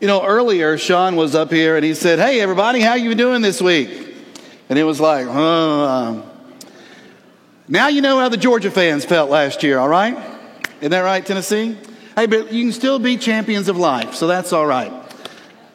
You 0.00 0.06
know, 0.06 0.24
earlier 0.24 0.78
Sean 0.78 1.16
was 1.16 1.34
up 1.34 1.50
here 1.50 1.74
and 1.74 1.84
he 1.84 1.92
said, 1.92 2.20
"Hey, 2.20 2.40
everybody, 2.40 2.80
how 2.80 2.94
you 2.94 3.08
been 3.08 3.18
doing 3.18 3.42
this 3.42 3.60
week?" 3.60 3.90
And 4.68 4.78
it 4.78 4.84
was 4.84 5.00
like, 5.00 5.26
"Uh." 5.28 6.22
Now 7.66 7.88
you 7.88 8.00
know 8.00 8.20
how 8.20 8.28
the 8.28 8.36
Georgia 8.36 8.70
fans 8.70 9.04
felt 9.04 9.28
last 9.28 9.64
year. 9.64 9.76
All 9.78 9.88
right, 9.88 10.16
isn't 10.78 10.92
that 10.92 11.00
right, 11.00 11.26
Tennessee? 11.26 11.76
Hey, 12.14 12.26
but 12.26 12.52
you 12.52 12.64
can 12.64 12.72
still 12.72 13.00
be 13.00 13.16
champions 13.16 13.68
of 13.68 13.76
life, 13.76 14.14
so 14.14 14.28
that's 14.28 14.52
all 14.52 14.66
right. 14.66 14.92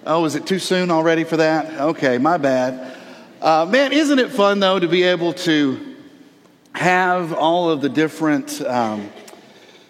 Oh, 0.06 0.24
is 0.24 0.36
it 0.36 0.48
too 0.48 0.60
soon 0.60 0.90
already 0.90 1.26
for 1.26 1.38
that? 1.38 1.82
Okay, 1.82 2.18
my 2.18 2.38
bad. 2.38 2.96
Uh, 3.42 3.66
man, 3.70 3.92
isn't 3.92 4.20
it 4.20 4.32
fun 4.32 4.62
though 4.62 4.80
to 4.80 4.88
be 4.88 5.04
able 5.04 5.34
to 5.34 5.96
have 6.72 7.34
all 7.34 7.70
of 7.70 7.82
the 7.82 7.90
different. 7.90 8.62
Um, 8.62 9.12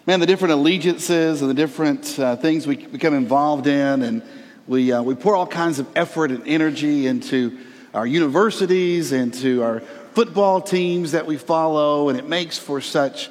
man, 0.06 0.20
the 0.20 0.26
different 0.26 0.52
allegiances 0.52 1.40
and 1.40 1.50
the 1.50 1.54
different 1.54 2.18
uh, 2.18 2.36
things 2.36 2.66
we 2.66 2.76
become 2.76 3.14
involved 3.14 3.66
in, 3.66 4.02
and 4.02 4.22
we, 4.66 4.92
uh, 4.92 5.02
we 5.02 5.14
pour 5.14 5.34
all 5.34 5.46
kinds 5.46 5.78
of 5.78 5.88
effort 5.96 6.30
and 6.30 6.46
energy 6.46 7.06
into 7.06 7.58
our 7.94 8.06
universities, 8.06 9.12
into 9.12 9.62
our 9.62 9.80
football 10.12 10.60
teams 10.60 11.12
that 11.12 11.26
we 11.26 11.38
follow, 11.38 12.10
and 12.10 12.18
it 12.18 12.28
makes 12.28 12.58
for 12.58 12.82
such 12.82 13.30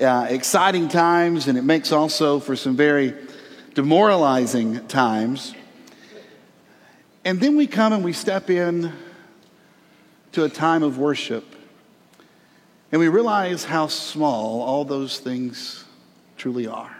uh, 0.00 0.26
exciting 0.30 0.88
times, 0.88 1.46
and 1.46 1.58
it 1.58 1.62
makes 1.62 1.92
also 1.92 2.40
for 2.40 2.56
some 2.56 2.74
very 2.74 3.14
demoralizing 3.74 4.86
times. 4.88 5.54
And 7.26 7.38
then 7.38 7.54
we 7.54 7.66
come 7.66 7.92
and 7.92 8.02
we 8.02 8.14
step 8.14 8.48
in 8.48 8.92
to 10.32 10.44
a 10.44 10.48
time 10.48 10.82
of 10.82 10.96
worship, 10.96 11.44
and 12.90 12.98
we 12.98 13.08
realize 13.08 13.64
how 13.64 13.88
small 13.88 14.62
all 14.62 14.86
those 14.86 15.18
things 15.18 15.84
truly 16.36 16.66
are. 16.66 16.96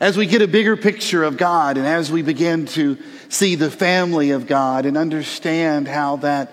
As 0.00 0.16
we 0.16 0.26
get 0.26 0.40
a 0.40 0.48
bigger 0.48 0.76
picture 0.76 1.24
of 1.24 1.36
God 1.36 1.76
and 1.76 1.86
as 1.86 2.10
we 2.10 2.22
begin 2.22 2.66
to 2.66 2.96
see 3.28 3.54
the 3.54 3.70
family 3.70 4.30
of 4.30 4.46
God 4.46 4.86
and 4.86 4.96
understand 4.96 5.86
how 5.86 6.16
that 6.16 6.52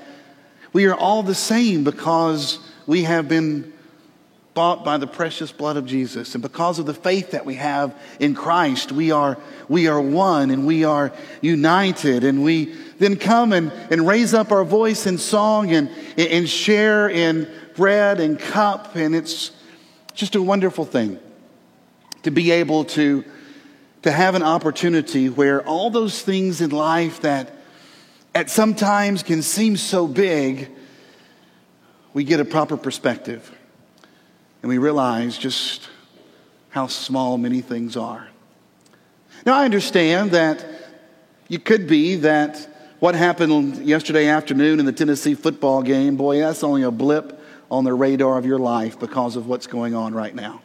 we 0.74 0.86
are 0.86 0.96
all 0.96 1.24
the 1.24 1.36
same 1.36 1.84
because 1.84 2.60
we 2.86 3.04
have 3.04 3.30
been 3.30 3.74
bought 4.54 4.84
by 4.84 4.98
the 4.98 5.08
precious 5.08 5.52
blood 5.52 5.78
of 5.78 5.86
Jesus 5.86 6.34
and 6.34 6.42
because 6.42 6.80
of 6.80 6.88
the 6.88 6.94
faith 6.94 7.32
that 7.32 7.46
we 7.46 7.56
have 7.56 7.96
in 8.20 8.34
Christ 8.34 8.92
we 8.92 9.12
are 9.12 9.38
we 9.70 9.88
are 9.88 10.02
one 10.02 10.50
and 10.50 10.66
we 10.66 10.84
are 10.84 11.14
united 11.42 12.24
and 12.24 12.44
we 12.44 12.74
then 12.98 13.18
come 13.18 13.54
and, 13.54 13.72
and 13.92 14.08
raise 14.08 14.34
up 14.34 14.52
our 14.52 14.64
voice 14.64 15.06
in 15.06 15.20
song 15.20 15.72
and, 15.72 15.92
and 16.18 16.50
share 16.50 17.08
in 17.08 17.48
bread 17.76 18.20
and 18.20 18.40
cup 18.40 18.96
and 18.96 19.16
it's 19.16 19.52
just 20.16 20.36
a 20.36 20.42
wonderful 20.42 20.86
thing 20.86 21.20
to 22.28 22.32
be 22.32 22.52
able 22.52 22.84
to, 22.84 23.24
to 24.02 24.12
have 24.12 24.36
an 24.36 24.44
opportunity 24.44 25.30
where 25.30 25.66
all 25.66 25.90
those 25.90 26.22
things 26.22 26.60
in 26.60 26.72
life 26.72 27.22
that 27.22 27.56
at 28.36 28.50
sometimes 28.50 29.24
can 29.24 29.42
seem 29.42 29.78
so 29.78 30.06
big, 30.06 30.70
we 32.14 32.26
get 32.26 32.42
a 32.42 32.46
proper 32.46 32.76
perspective 32.76 33.50
and 34.62 34.68
we 34.68 34.78
realize 34.78 35.38
just 35.38 35.88
how 36.68 36.88
small 36.88 37.38
many 37.38 37.62
things 37.62 37.96
are. 37.96 38.28
Now, 39.46 39.56
I 39.56 39.64
understand 39.64 40.32
that 40.32 40.66
you 41.48 41.60
could 41.60 41.88
be 41.88 42.18
that 42.18 42.68
what 43.00 43.16
happened 43.16 43.86
yesterday 43.86 44.28
afternoon 44.28 44.82
in 44.82 44.86
the 44.86 44.92
Tennessee 44.92 45.34
football 45.34 45.82
game, 45.82 46.18
boy, 46.18 46.40
that's 46.40 46.62
only 46.62 46.84
a 46.84 46.92
blip 46.92 47.42
on 47.72 47.86
the 47.86 47.94
radar 47.94 48.38
of 48.38 48.46
your 48.46 48.60
life 48.60 49.00
because 49.00 49.38
of 49.38 49.48
what's 49.48 49.68
going 49.68 49.96
on 49.96 50.14
right 50.14 50.36
now. 50.36 50.62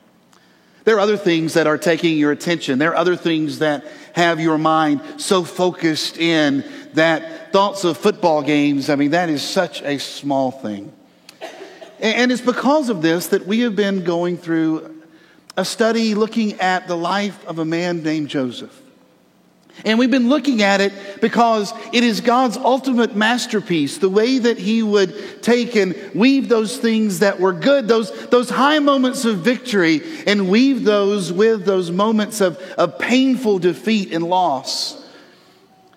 There 0.85 0.97
are 0.97 1.01
other 1.01 1.17
things 1.17 1.55
that 1.55 1.67
are 1.67 1.79
taking 1.79 2.17
your 2.17 2.33
attention. 2.33 2.79
There 2.79 2.91
are 2.91 2.97
other 2.97 3.17
things 3.17 3.61
that 3.61 3.85
have 4.15 4.41
your 4.41 4.59
mind 4.59 5.01
so 5.17 5.45
focused 5.45 6.19
in 6.19 6.65
that 6.95 7.53
thoughts 7.53 7.85
of 7.85 7.97
football 7.97 8.43
games, 8.43 8.91
I 8.91 8.97
mean, 8.97 9.13
that 9.13 9.29
is 9.29 9.43
such 9.43 9.83
a 9.83 9.99
small 9.99 10.51
thing. 10.51 10.93
And 12.01 12.33
it's 12.33 12.43
because 12.43 12.89
of 12.89 13.01
this 13.01 13.29
that 13.29 13.47
we 13.47 13.61
have 13.61 13.77
been 13.77 14.03
going 14.03 14.37
through 14.37 15.03
a 15.57 15.65
study 15.65 16.15
looking 16.15 16.61
at 16.61 16.89
the 16.89 16.97
life 16.97 17.47
of 17.47 17.61
a 17.61 17.65
man 17.65 18.03
named 18.03 18.29
Joseph. 18.29 18.82
And 19.85 19.99
we've 19.99 20.11
been 20.11 20.29
looking 20.29 20.63
at 20.63 20.81
it 20.81 20.93
because 21.21 21.73
it 21.93 22.05
is 22.05 22.21
God's 22.21 22.57
ultimate 22.57 23.17
masterpiece, 23.17 23.99
the 23.99 24.09
way 24.09 24.39
that 24.39 24.59
He 24.59 24.83
would 24.83 25.43
take 25.43 25.75
and 25.75 25.95
weave 26.15 26.49
those 26.49 26.77
things 26.77 27.19
that 27.19 27.41
were 27.41 27.53
good, 27.53 27.89
those, 27.89 28.29
those 28.29 28.49
high 28.49 28.79
moments 28.79 29.25
of 29.25 29.39
victory, 29.39 30.03
and 30.27 30.49
weave 30.49 30.85
those 30.85 31.33
with 31.33 31.65
those 31.65 31.91
moments 31.91 32.41
of, 32.41 32.59
of 32.79 32.99
painful 32.99 33.59
defeat 33.59 34.13
and 34.13 34.25
loss, 34.25 35.05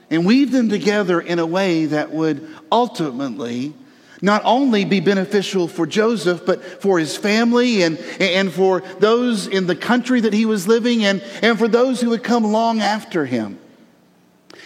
and 0.10 0.26
weave 0.26 0.52
them 0.52 0.70
together 0.70 1.22
in 1.22 1.38
a 1.38 1.46
way 1.46 1.86
that 1.86 2.12
would 2.12 2.48
ultimately 2.72 3.74
not 4.22 4.42
only 4.46 4.86
be 4.86 5.00
beneficial 5.02 5.68
for 5.68 5.86
Joseph, 5.86 6.46
but 6.46 6.82
for 6.82 6.98
his 6.98 7.16
family 7.16 7.84
and, 7.84 8.00
and 8.20 8.52
for 8.52 8.82
those 9.00 9.46
in 9.46 9.68
the 9.68 9.76
country 9.76 10.22
that 10.22 10.34
he 10.34 10.46
was 10.46 10.68
living 10.68 11.02
in, 11.02 11.22
and 11.44 11.60
for 11.60 11.68
those 11.68 12.02
who 12.02 12.10
would 12.10 12.24
come 12.24 12.46
long 12.46 12.80
after 12.80 13.26
him. 13.26 13.60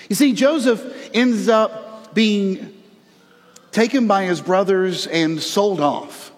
You 0.09 0.15
see, 0.15 0.33
Joseph 0.33 1.09
ends 1.13 1.47
up 1.47 2.13
being 2.13 2.73
taken 3.71 4.07
by 4.07 4.25
his 4.25 4.41
brothers 4.41 5.07
and 5.07 5.39
sold 5.39 5.79
off. 5.79 6.31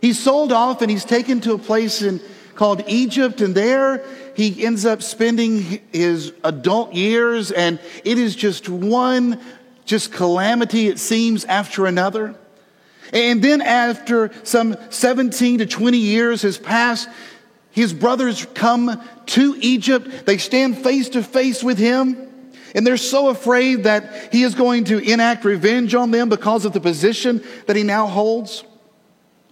He's 0.00 0.18
sold 0.18 0.52
off 0.52 0.82
and 0.82 0.90
he's 0.90 1.04
taken 1.04 1.40
to 1.42 1.54
a 1.54 1.58
place 1.58 2.00
in, 2.00 2.20
called 2.54 2.84
Egypt, 2.86 3.40
and 3.40 3.54
there 3.54 4.04
he 4.36 4.64
ends 4.64 4.86
up 4.86 5.02
spending 5.02 5.80
his 5.92 6.32
adult 6.44 6.92
years, 6.92 7.50
and 7.50 7.78
it 8.04 8.18
is 8.18 8.34
just 8.34 8.68
one 8.68 9.40
just 9.84 10.12
calamity, 10.12 10.86
it 10.88 10.98
seems, 10.98 11.44
after 11.44 11.86
another. 11.86 12.34
And 13.12 13.42
then, 13.42 13.60
after 13.60 14.30
some 14.44 14.76
17 14.90 15.58
to 15.58 15.66
20 15.66 15.98
years 15.98 16.42
has 16.42 16.56
passed, 16.56 17.08
his 17.70 17.92
brothers 17.92 18.46
come 18.54 19.02
to 19.26 19.56
Egypt. 19.60 20.24
They 20.24 20.38
stand 20.38 20.78
face 20.78 21.10
to 21.10 21.22
face 21.22 21.62
with 21.62 21.78
him. 21.78 22.31
And 22.74 22.86
they're 22.86 22.96
so 22.96 23.28
afraid 23.28 23.84
that 23.84 24.32
he 24.32 24.42
is 24.42 24.54
going 24.54 24.84
to 24.84 24.98
enact 24.98 25.44
revenge 25.44 25.94
on 25.94 26.10
them 26.10 26.28
because 26.28 26.64
of 26.64 26.72
the 26.72 26.80
position 26.80 27.44
that 27.66 27.76
he 27.76 27.82
now 27.82 28.06
holds. 28.06 28.64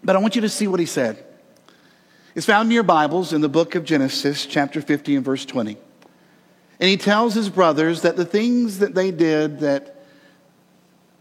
But 0.02 0.16
I 0.16 0.18
want 0.18 0.34
you 0.34 0.42
to 0.42 0.48
see 0.48 0.66
what 0.66 0.80
he 0.80 0.86
said. 0.86 1.24
It's 2.34 2.46
found 2.46 2.68
in 2.68 2.72
your 2.72 2.82
Bibles 2.82 3.32
in 3.32 3.40
the 3.40 3.48
book 3.48 3.74
of 3.74 3.84
Genesis, 3.84 4.46
chapter 4.46 4.80
50 4.80 5.16
and 5.16 5.24
verse 5.24 5.44
20. 5.44 5.76
And 6.78 6.88
he 6.88 6.96
tells 6.96 7.34
his 7.34 7.50
brothers 7.50 8.02
that 8.02 8.16
the 8.16 8.24
things 8.24 8.78
that 8.78 8.94
they 8.94 9.10
did, 9.10 9.60
that 9.60 10.02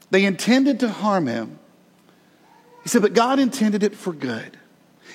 they 0.09 0.23
intended 0.23 0.79
to 0.79 0.89
harm 0.89 1.27
him. 1.27 1.59
He 2.83 2.89
said, 2.89 3.01
but 3.01 3.13
God 3.13 3.39
intended 3.39 3.83
it 3.83 3.95
for 3.95 4.13
good. 4.13 4.57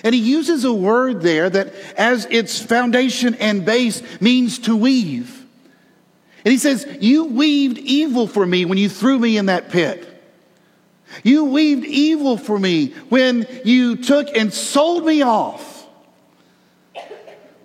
And 0.03 0.15
he 0.15 0.21
uses 0.21 0.65
a 0.65 0.73
word 0.73 1.23
there 1.23 1.49
that, 1.49 1.73
as 1.97 2.27
its 2.27 2.61
foundation 2.61 3.34
and 3.37 3.65
base, 3.65 4.03
means 4.21 4.59
to 4.61 4.77
weave. 4.77 5.44
And 6.44 6.53
he 6.53 6.59
says, 6.59 6.87
You 7.00 7.25
weaved 7.25 7.78
evil 7.78 8.27
for 8.27 8.44
me 8.44 8.65
when 8.65 8.78
you 8.78 8.88
threw 8.88 9.19
me 9.19 9.37
in 9.37 9.47
that 9.47 9.71
pit. 9.71 10.10
You 11.22 11.44
weaved 11.47 11.84
evil 11.84 12.37
for 12.37 12.59
me 12.59 12.88
when 13.09 13.47
you 13.65 13.97
took 13.97 14.28
and 14.37 14.53
sold 14.53 15.05
me 15.05 15.22
off. 15.22 15.87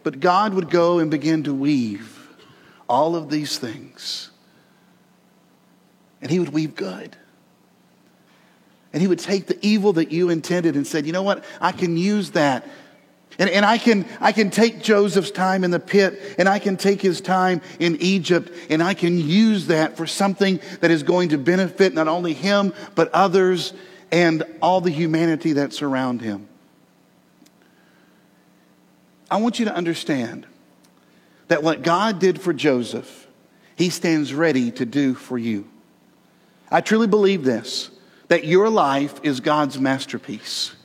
But 0.04 0.20
God 0.20 0.54
would 0.54 0.70
go 0.70 1.00
and 1.00 1.12
begin 1.12 1.44
to 1.44 1.54
weave 1.54 2.28
all 2.88 3.16
of 3.16 3.30
these 3.30 3.58
things. 3.58 4.30
And 6.22 6.32
he 6.32 6.40
would 6.40 6.50
weave 6.50 6.76
good. 6.76 7.16
And 8.92 9.02
he 9.02 9.08
would 9.08 9.20
take 9.20 9.46
the 9.46 9.58
evil 9.66 9.94
that 9.94 10.12
you 10.12 10.30
intended 10.30 10.76
and 10.76 10.86
said, 10.86 11.06
you 11.06 11.14
know 11.14 11.22
what? 11.22 11.44
I 11.62 11.72
can 11.72 11.96
use 11.96 12.32
that 12.32 12.68
and, 13.38 13.50
and 13.50 13.66
I, 13.66 13.78
can, 13.78 14.06
I 14.20 14.32
can 14.32 14.50
take 14.50 14.82
Joseph's 14.82 15.32
time 15.32 15.64
in 15.64 15.72
the 15.72 15.80
pit 15.80 16.36
and 16.38 16.50
I 16.50 16.60
can 16.60 16.76
take 16.76 17.02
his 17.02 17.22
time 17.22 17.62
in 17.80 17.96
Egypt 18.02 18.52
and 18.70 18.82
I 18.82 18.94
can 18.94 19.18
use 19.18 19.68
that 19.68 19.96
for 19.96 20.08
something 20.08 20.60
that 20.82 20.92
is 20.92 21.04
going 21.04 21.30
to 21.30 21.38
benefit 21.38 21.94
not 21.94 22.08
only 22.08 22.34
him, 22.34 22.74
but 22.96 23.10
others 23.14 23.74
and 24.12 24.44
all 24.62 24.82
the 24.82 24.90
humanity 24.90 25.54
that 25.54 25.72
surround 25.72 26.22
him. 26.22 26.50
I 29.32 29.38
want 29.38 29.60
you 29.60 29.66
to 29.66 29.76
understand 29.76 30.48
that 31.48 31.64
what 31.64 31.82
God 31.84 32.20
did 32.20 32.42
for 32.42 32.52
Joseph, 32.52 33.28
he 33.76 33.90
stands 33.90 34.34
ready 34.34 34.72
to 34.72 34.86
do 34.86 35.14
for 35.14 35.38
you. 35.38 35.70
I 36.72 36.82
truly 36.82 37.08
believe 37.08 37.44
this 37.44 37.92
that 38.28 38.46
your 38.46 38.70
life 38.70 39.20
is 39.24 39.40
God's 39.40 39.80
masterpiece 39.80 40.76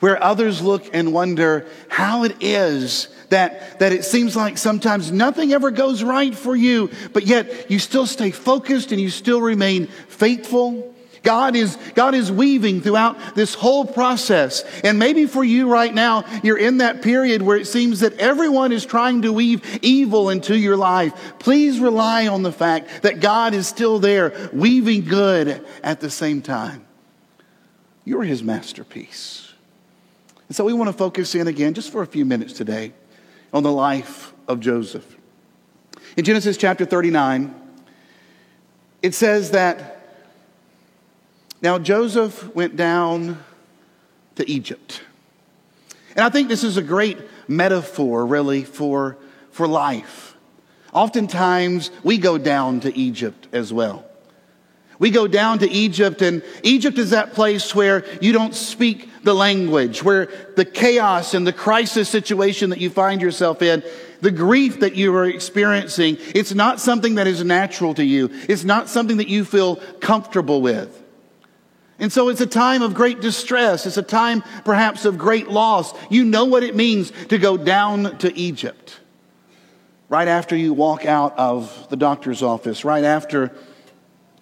where 0.00 0.22
others 0.22 0.60
look 0.60 0.88
and 0.92 1.12
wonder 1.12 1.66
how 1.88 2.24
it 2.24 2.36
is 2.40 3.08
that, 3.28 3.78
that 3.78 3.92
it 3.92 4.04
seems 4.04 4.34
like 4.34 4.58
sometimes 4.58 5.12
nothing 5.12 5.52
ever 5.52 5.70
goes 5.70 6.02
right 6.02 6.34
for 6.34 6.56
you, 6.56 6.90
but 7.12 7.26
yet 7.26 7.70
you 7.70 7.78
still 7.78 8.06
stay 8.06 8.32
focused 8.32 8.90
and 8.90 9.00
you 9.00 9.08
still 9.08 9.40
remain 9.40 9.86
faithful 9.86 10.90
God 11.22 11.54
is, 11.54 11.76
God 11.94 12.14
is 12.14 12.32
weaving 12.32 12.80
throughout 12.80 13.34
this 13.34 13.54
whole 13.54 13.84
process. 13.84 14.64
And 14.82 14.98
maybe 14.98 15.26
for 15.26 15.44
you 15.44 15.68
right 15.68 15.92
now, 15.92 16.24
you're 16.42 16.58
in 16.58 16.78
that 16.78 17.02
period 17.02 17.42
where 17.42 17.56
it 17.56 17.66
seems 17.66 18.00
that 18.00 18.18
everyone 18.18 18.72
is 18.72 18.86
trying 18.86 19.22
to 19.22 19.32
weave 19.32 19.80
evil 19.82 20.30
into 20.30 20.56
your 20.56 20.76
life. 20.76 21.34
Please 21.38 21.78
rely 21.78 22.26
on 22.26 22.42
the 22.42 22.52
fact 22.52 23.02
that 23.02 23.20
God 23.20 23.54
is 23.54 23.66
still 23.66 23.98
there, 23.98 24.50
weaving 24.52 25.04
good 25.04 25.64
at 25.82 26.00
the 26.00 26.10
same 26.10 26.40
time. 26.42 26.86
You're 28.04 28.24
his 28.24 28.42
masterpiece. 28.42 29.39
And 30.50 30.56
so 30.56 30.64
we 30.64 30.72
want 30.72 30.88
to 30.88 30.92
focus 30.92 31.36
in 31.36 31.46
again, 31.46 31.74
just 31.74 31.92
for 31.92 32.02
a 32.02 32.06
few 32.06 32.24
minutes 32.24 32.54
today, 32.54 32.92
on 33.52 33.62
the 33.62 33.70
life 33.70 34.32
of 34.48 34.58
Joseph. 34.58 35.16
In 36.16 36.24
Genesis 36.24 36.56
chapter 36.56 36.84
39, 36.84 37.54
it 39.00 39.14
says 39.14 39.52
that 39.52 39.98
now, 41.62 41.78
Joseph 41.78 42.52
went 42.52 42.74
down 42.74 43.38
to 44.34 44.50
Egypt. 44.50 45.02
And 46.16 46.24
I 46.24 46.30
think 46.30 46.48
this 46.48 46.64
is 46.64 46.76
a 46.76 46.82
great 46.82 47.18
metaphor, 47.46 48.26
really, 48.26 48.64
for, 48.64 49.18
for 49.52 49.68
life. 49.68 50.34
Oftentimes, 50.92 51.92
we 52.02 52.18
go 52.18 52.38
down 52.38 52.80
to 52.80 52.96
Egypt 52.96 53.46
as 53.52 53.72
well. 53.72 54.04
We 54.98 55.10
go 55.10 55.28
down 55.28 55.60
to 55.60 55.70
Egypt, 55.70 56.22
and 56.22 56.42
Egypt 56.64 56.98
is 56.98 57.10
that 57.10 57.34
place 57.34 57.72
where 57.72 58.04
you 58.20 58.32
don't 58.32 58.54
speak 58.54 59.09
the 59.22 59.34
language, 59.34 60.02
where 60.02 60.28
the 60.56 60.64
chaos 60.64 61.34
and 61.34 61.46
the 61.46 61.52
crisis 61.52 62.08
situation 62.08 62.70
that 62.70 62.80
you 62.80 62.90
find 62.90 63.20
yourself 63.20 63.62
in, 63.62 63.82
the 64.20 64.30
grief 64.30 64.80
that 64.80 64.96
you 64.96 65.14
are 65.14 65.26
experiencing, 65.26 66.16
it's 66.34 66.54
not 66.54 66.80
something 66.80 67.16
that 67.16 67.26
is 67.26 67.44
natural 67.44 67.94
to 67.94 68.04
you. 68.04 68.30
It's 68.48 68.64
not 68.64 68.88
something 68.88 69.18
that 69.18 69.28
you 69.28 69.44
feel 69.44 69.76
comfortable 70.00 70.60
with. 70.60 70.96
And 71.98 72.10
so 72.10 72.30
it's 72.30 72.40
a 72.40 72.46
time 72.46 72.80
of 72.80 72.94
great 72.94 73.20
distress. 73.20 73.84
It's 73.84 73.98
a 73.98 74.02
time 74.02 74.42
perhaps 74.64 75.04
of 75.04 75.18
great 75.18 75.48
loss. 75.48 75.92
You 76.08 76.24
know 76.24 76.46
what 76.46 76.62
it 76.62 76.74
means 76.74 77.12
to 77.28 77.36
go 77.36 77.58
down 77.58 78.16
to 78.18 78.34
Egypt. 78.34 78.98
Right 80.08 80.26
after 80.26 80.56
you 80.56 80.72
walk 80.72 81.04
out 81.04 81.38
of 81.38 81.88
the 81.90 81.96
doctor's 81.96 82.42
office, 82.42 82.84
right 82.84 83.04
after 83.04 83.52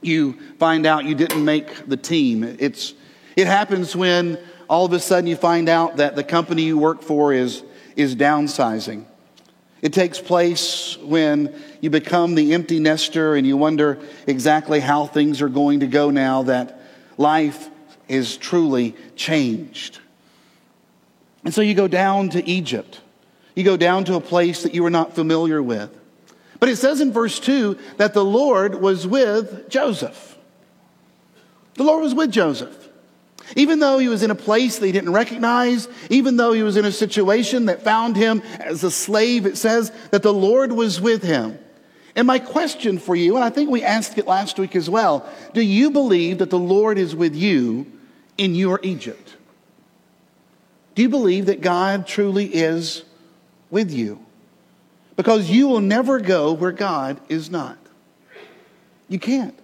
you 0.01 0.39
find 0.59 0.87
out 0.87 1.05
you 1.05 1.17
didn't 1.17 1.45
make 1.45 1.89
the 1.89 1.97
team. 1.97 2.45
It's, 2.45 2.95
it 3.37 3.49
happens 3.49 3.95
when 3.95 4.39
all 4.69 4.85
of 4.85 4.93
a 4.93 5.01
sudden 5.01 5.27
you 5.27 5.37
find 5.37 5.69
out 5.69 5.97
that 5.97 6.15
the 6.15 6.25
company 6.25 6.63
you 6.63 6.79
work 6.79 7.03
for 7.03 7.33
is, 7.33 7.63
is 7.97 8.15
downsizing. 8.15 9.05
It 9.81 9.93
takes 9.93 10.21
place 10.21 10.99
when 10.99 11.55
you 11.81 11.91
become 11.91 12.35
the 12.35 12.53
empty 12.53 12.81
nester 12.81 13.35
and 13.35 13.47
you 13.47 13.57
wonder 13.57 13.99
exactly 14.27 14.81
how 14.81 15.07
things 15.07 15.41
are 15.41 15.49
going 15.49 15.81
to 15.81 15.87
go 15.87 16.11
now 16.11 16.43
that 16.45 16.81
life 17.17 17.71
is 18.09 18.37
truly 18.37 18.97
changed. 19.15 20.01
And 21.45 21.55
so 21.55 21.61
you 21.61 21.75
go 21.75 21.89
down 21.89 22.31
to 22.31 22.47
Egypt. 22.49 23.01
You 23.55 23.65
go 23.65 23.77
down 23.77 24.05
to 24.05 24.17
a 24.17 24.21
place 24.21 24.65
that 24.65 24.75
you 24.75 24.83
were 24.83 24.91
not 24.91 25.15
familiar 25.15 25.63
with. 25.63 25.97
But 26.61 26.69
it 26.69 26.77
says 26.77 27.01
in 27.01 27.13
verse 27.13 27.39
2 27.39 27.79
that 27.99 28.15
the 28.15 28.25
Lord 28.25 28.75
was 28.75 29.07
with 29.07 29.69
Joseph. 29.69 30.37
The 31.75 31.85
Lord 31.85 32.03
was 32.03 32.15
with 32.15 32.33
Joseph. 32.33 32.78
Even 33.57 33.79
though 33.79 33.99
he 33.99 34.09
was 34.09 34.23
in 34.23 34.31
a 34.31 34.35
place 34.35 34.79
that 34.79 34.87
he 34.87 34.93
didn't 34.93 35.13
recognize, 35.13 35.89
even 36.11 36.37
though 36.37 36.53
he 36.53 36.63
was 36.63 36.77
in 36.77 36.85
a 36.85 36.93
situation 36.93 37.67
that 37.67 37.83
found 37.83 38.17
him 38.17 38.43
as 38.61 38.85
a 38.85 38.91
slave, 38.91 39.47
it 39.47 39.57
says 39.57 39.91
that 40.11 40.23
the 40.23 40.33
Lord 40.33 40.73
was 40.73 41.01
with 41.01 41.23
him. 41.23 41.59
And 42.15 42.27
my 42.27 42.39
question 42.39 42.99
for 42.99 43.15
you, 43.15 43.37
and 43.37 43.45
I 43.45 43.51
think 43.51 43.71
we 43.71 43.83
asked 43.83 44.19
it 44.19 44.27
last 44.27 44.59
week 44.59 44.75
as 44.75 44.91
well 44.91 45.29
do 45.55 45.63
you 45.63 45.91
believe 45.91 46.39
that 46.39 46.51
the 46.51 46.59
Lord 46.59 46.99
is 46.99 47.15
with 47.15 47.35
you 47.35 47.87
in 48.37 48.55
your 48.55 48.81
Egypt? 48.83 49.37
Do 50.95 51.03
you 51.03 51.09
believe 51.09 51.47
that 51.47 51.61
God 51.61 52.07
truly 52.07 52.47
is 52.47 53.05
with 53.71 53.93
you? 53.93 54.25
Because 55.15 55.49
you 55.49 55.69
will 55.69 55.81
never 55.81 56.19
go 56.19 56.53
where 56.53 56.73
God 56.73 57.21
is 57.29 57.51
not. 57.51 57.79
You 59.09 59.19
can't. 59.19 59.59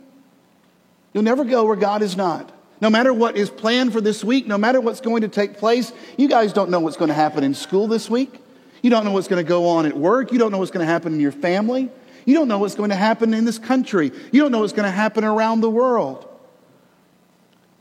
You'll 1.13 1.25
never 1.25 1.45
go 1.45 1.65
where 1.65 1.77
God 1.77 2.03
is 2.03 2.17
not. 2.17 2.51
No 2.81 2.91
matter 2.91 3.12
what 3.12 3.37
is 3.37 3.50
planned 3.50 3.93
for 3.93 4.00
this 4.00 4.25
week, 4.25 4.47
no 4.47 4.59
matter 4.59 4.81
what's 4.81 5.00
going 5.00 5.23
to 5.23 5.29
take 5.29 5.59
place, 5.59 5.93
you 6.17 6.29
guys 6.29 6.53
don't 6.53 6.71
know 6.71 6.81
what's 6.81 6.97
going 6.97 7.09
to 7.09 7.15
happen 7.15 7.44
in 7.44 7.55
school 7.55 7.87
this 7.87 8.11
week. 8.11 8.41
You 8.82 8.91
don't 8.91 9.05
know 9.05 9.12
what's 9.12 9.29
going 9.29 9.44
to 9.44 9.49
go 9.49 9.69
on 9.69 9.87
at 9.87 9.97
work. 9.97 10.32
You 10.32 10.38
don't 10.38 10.50
know 10.50 10.59
what's 10.59 10.71
going 10.71 10.85
to 10.85 10.93
happen 10.93 11.15
in 11.15 11.21
your 11.21 11.32
family. 11.32 11.91
You 12.26 12.35
don't 12.35 12.49
know 12.49 12.59
what's 12.59 12.75
going 12.75 12.91
to 12.91 12.97
happen 12.97 13.35
in 13.35 13.44
this 13.44 13.59
country. 13.59 14.12
You 14.32 14.43
don't 14.43 14.53
know 14.53 14.61
what's 14.61 14.73
going 14.73 14.85
to 14.85 14.91
happen 14.91 15.25
around 15.25 15.61
the 15.61 15.71
world. 15.71 16.29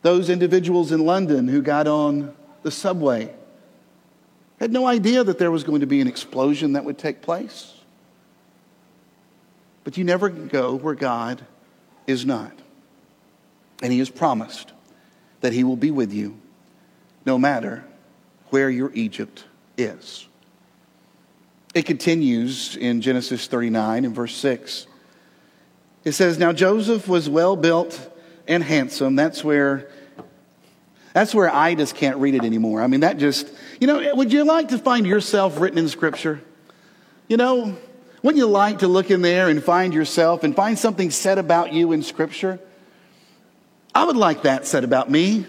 Those 0.01 0.29
individuals 0.29 0.91
in 0.91 1.05
London 1.05 1.47
who 1.47 1.61
got 1.61 1.87
on 1.87 2.35
the 2.61 2.71
subway 2.71 3.33
had 4.59 4.71
no 4.71 4.85
idea 4.85 5.23
that 5.23 5.39
there 5.39 5.51
was 5.51 5.63
going 5.63 5.81
to 5.81 5.87
be 5.87 6.01
an 6.01 6.07
explosion 6.07 6.73
that 6.73 6.85
would 6.85 6.97
take 6.97 7.21
place. 7.21 7.73
But 9.83 9.97
you 9.97 10.03
never 10.03 10.29
go 10.29 10.75
where 10.75 10.95
God 10.95 11.45
is 12.05 12.25
not. 12.25 12.51
And 13.81 13.91
He 13.91 13.99
has 13.99 14.09
promised 14.09 14.72
that 15.43 15.51
He 15.51 15.65
will 15.65 15.75
be 15.75 15.91
with 15.91 16.13
you 16.13 16.37
no 17.25 17.37
matter 17.37 17.83
where 18.49 18.69
your 18.69 18.91
Egypt 18.93 19.43
is. 19.77 20.25
It 21.75 21.85
continues 21.85 22.77
in 22.77 23.01
Genesis 23.01 23.47
39 23.47 24.05
and 24.05 24.15
verse 24.15 24.33
6. 24.37 24.87
It 26.05 26.13
says, 26.13 26.39
Now 26.39 26.53
Joseph 26.53 27.09
was 27.09 27.29
well 27.29 27.57
built 27.57 28.09
and 28.47 28.63
handsome. 28.63 29.17
That's 29.17 29.43
where 29.43 29.89
that's 31.11 31.35
where 31.35 31.53
I 31.53 31.75
just 31.75 31.95
can't 31.95 32.17
read 32.17 32.35
it 32.35 32.45
anymore. 32.45 32.81
I 32.81 32.87
mean, 32.87 33.01
that 33.01 33.17
just, 33.17 33.51
you 33.81 33.85
know, 33.85 34.15
would 34.15 34.31
you 34.31 34.45
like 34.45 34.69
to 34.69 34.77
find 34.77 35.05
yourself 35.05 35.59
written 35.59 35.77
in 35.77 35.89
Scripture? 35.89 36.41
You 37.27 37.35
know, 37.37 37.77
wouldn't 38.23 38.39
you 38.39 38.47
like 38.47 38.79
to 38.79 38.87
look 38.87 39.11
in 39.11 39.21
there 39.21 39.49
and 39.49 39.61
find 39.61 39.93
yourself 39.93 40.43
and 40.43 40.55
find 40.55 40.79
something 40.79 41.11
said 41.11 41.37
about 41.37 41.73
you 41.73 41.91
in 41.91 42.01
Scripture? 42.01 42.59
I 43.95 44.05
would 44.05 44.17
like 44.17 44.43
that 44.43 44.65
said 44.65 44.83
about 44.83 45.09
me. 45.09 45.45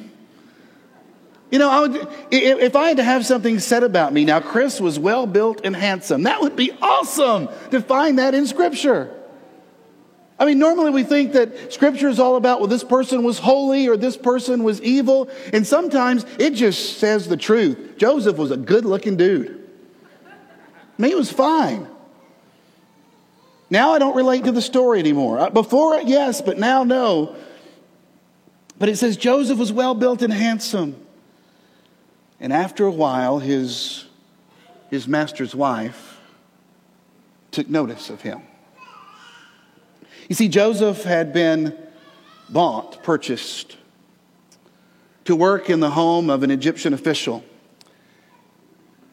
You 1.51 1.59
know, 1.59 1.71
I 1.71 1.81
would, 1.81 2.09
if 2.33 2.75
I 2.75 2.89
had 2.89 2.97
to 2.97 3.05
have 3.05 3.25
something 3.25 3.61
said 3.61 3.85
about 3.85 4.13
me, 4.13 4.25
now 4.25 4.41
Chris 4.41 4.81
was 4.81 4.99
well 4.99 5.27
built 5.27 5.61
and 5.65 5.75
handsome. 5.77 6.25
That 6.25 6.41
would 6.41 6.57
be 6.57 6.73
awesome 6.83 7.49
to 7.71 7.81
find 7.81 8.19
that 8.19 8.35
in 8.35 8.47
Scripture. 8.47 9.15
I 10.37 10.47
mean, 10.47 10.59
normally 10.59 10.91
we 10.91 11.05
think 11.05 11.33
that 11.33 11.73
Scripture 11.73 12.09
is 12.09 12.19
all 12.19 12.35
about, 12.35 12.59
well, 12.59 12.69
this 12.69 12.83
person 12.83 13.23
was 13.23 13.39
holy 13.39 13.87
or 13.87 13.97
this 13.97 14.17
person 14.17 14.65
was 14.65 14.83
evil. 14.83 15.31
And 15.53 15.65
sometimes 15.65 16.27
it 16.39 16.55
just 16.55 16.99
says 16.99 17.29
the 17.29 17.37
truth. 17.37 17.95
Joseph 17.99 18.37
was 18.37 18.51
a 18.51 18.57
good 18.57 18.85
looking 18.85 19.17
dude. 19.17 19.61
I 20.27 21.03
mean, 21.03 21.13
he 21.13 21.15
was 21.15 21.31
fine. 21.31 21.87
Now 23.71 23.93
I 23.93 23.99
don't 23.99 24.17
relate 24.17 24.45
to 24.45 24.53
the 24.53 24.63
story 24.63 24.99
anymore. 24.99 25.39
Uh, 25.39 25.51
before, 25.51 26.01
yes, 26.01 26.43
but 26.43 26.59
now 26.59 26.83
no. 26.83 27.37
But 28.79 28.89
it 28.89 28.97
says 28.97 29.17
Joseph 29.17 29.59
was 29.59 29.73
well 29.73 29.95
built 29.95 30.23
and 30.23 30.33
handsome. 30.33 30.97
And 32.41 32.53
after 32.53 32.85
a 32.85 32.91
while, 32.91 33.39
his, 33.39 34.07
his 34.91 35.07
master's 35.07 35.55
wife 35.55 36.21
took 37.51 37.69
notice 37.69 38.11
of 38.11 38.21
him. 38.21 38.43
You 40.29 40.35
see, 40.35 40.49
Joseph 40.49 41.05
had 41.05 41.33
been 41.33 41.77
bought, 42.49 43.03
purchased, 43.03 43.77
to 45.25 45.37
work 45.37 45.71
in 45.71 45.81
the 45.81 45.91
home 45.91 46.29
of 46.29 46.43
an 46.43 46.51
Egyptian 46.51 46.93
official. 46.93 47.45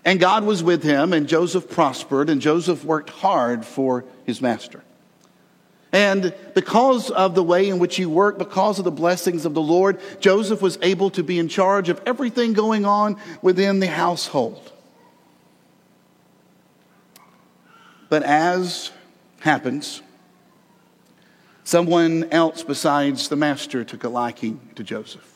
And 0.04 0.20
God 0.20 0.44
was 0.44 0.64
with 0.64 0.84
him, 0.84 1.14
and 1.14 1.28
Joseph 1.28 1.70
prospered, 1.70 2.30
and 2.30 2.42
Joseph 2.42 2.84
worked 2.84 3.10
hard 3.10 3.66
for 3.66 4.04
his 4.26 4.42
master. 4.42 4.84
And 5.94 6.34
because 6.54 7.10
of 7.12 7.36
the 7.36 7.44
way 7.44 7.68
in 7.68 7.78
which 7.78 7.98
he 7.98 8.06
worked, 8.06 8.40
because 8.40 8.80
of 8.80 8.86
the 8.86 8.92
blessings 8.92 9.46
of 9.46 9.54
the 9.54 9.62
Lord, 9.62 10.00
Joseph 10.22 10.62
was 10.62 10.78
able 10.82 11.10
to 11.12 11.24
be 11.24 11.38
in 11.38 11.50
charge 11.50 11.90
of 11.90 12.02
everything 12.06 12.54
going 12.54 12.86
on 12.86 13.18
within 13.42 13.80
the 13.80 13.88
household. 13.88 14.72
But 18.08 18.24
as 18.24 18.92
happens, 19.42 20.02
someone 21.64 22.26
else 22.32 22.64
besides 22.64 23.28
the 23.28 23.36
master 23.36 23.84
took 23.84 24.04
a 24.04 24.10
liking 24.10 24.62
to 24.76 24.84
Joseph. 24.84 25.28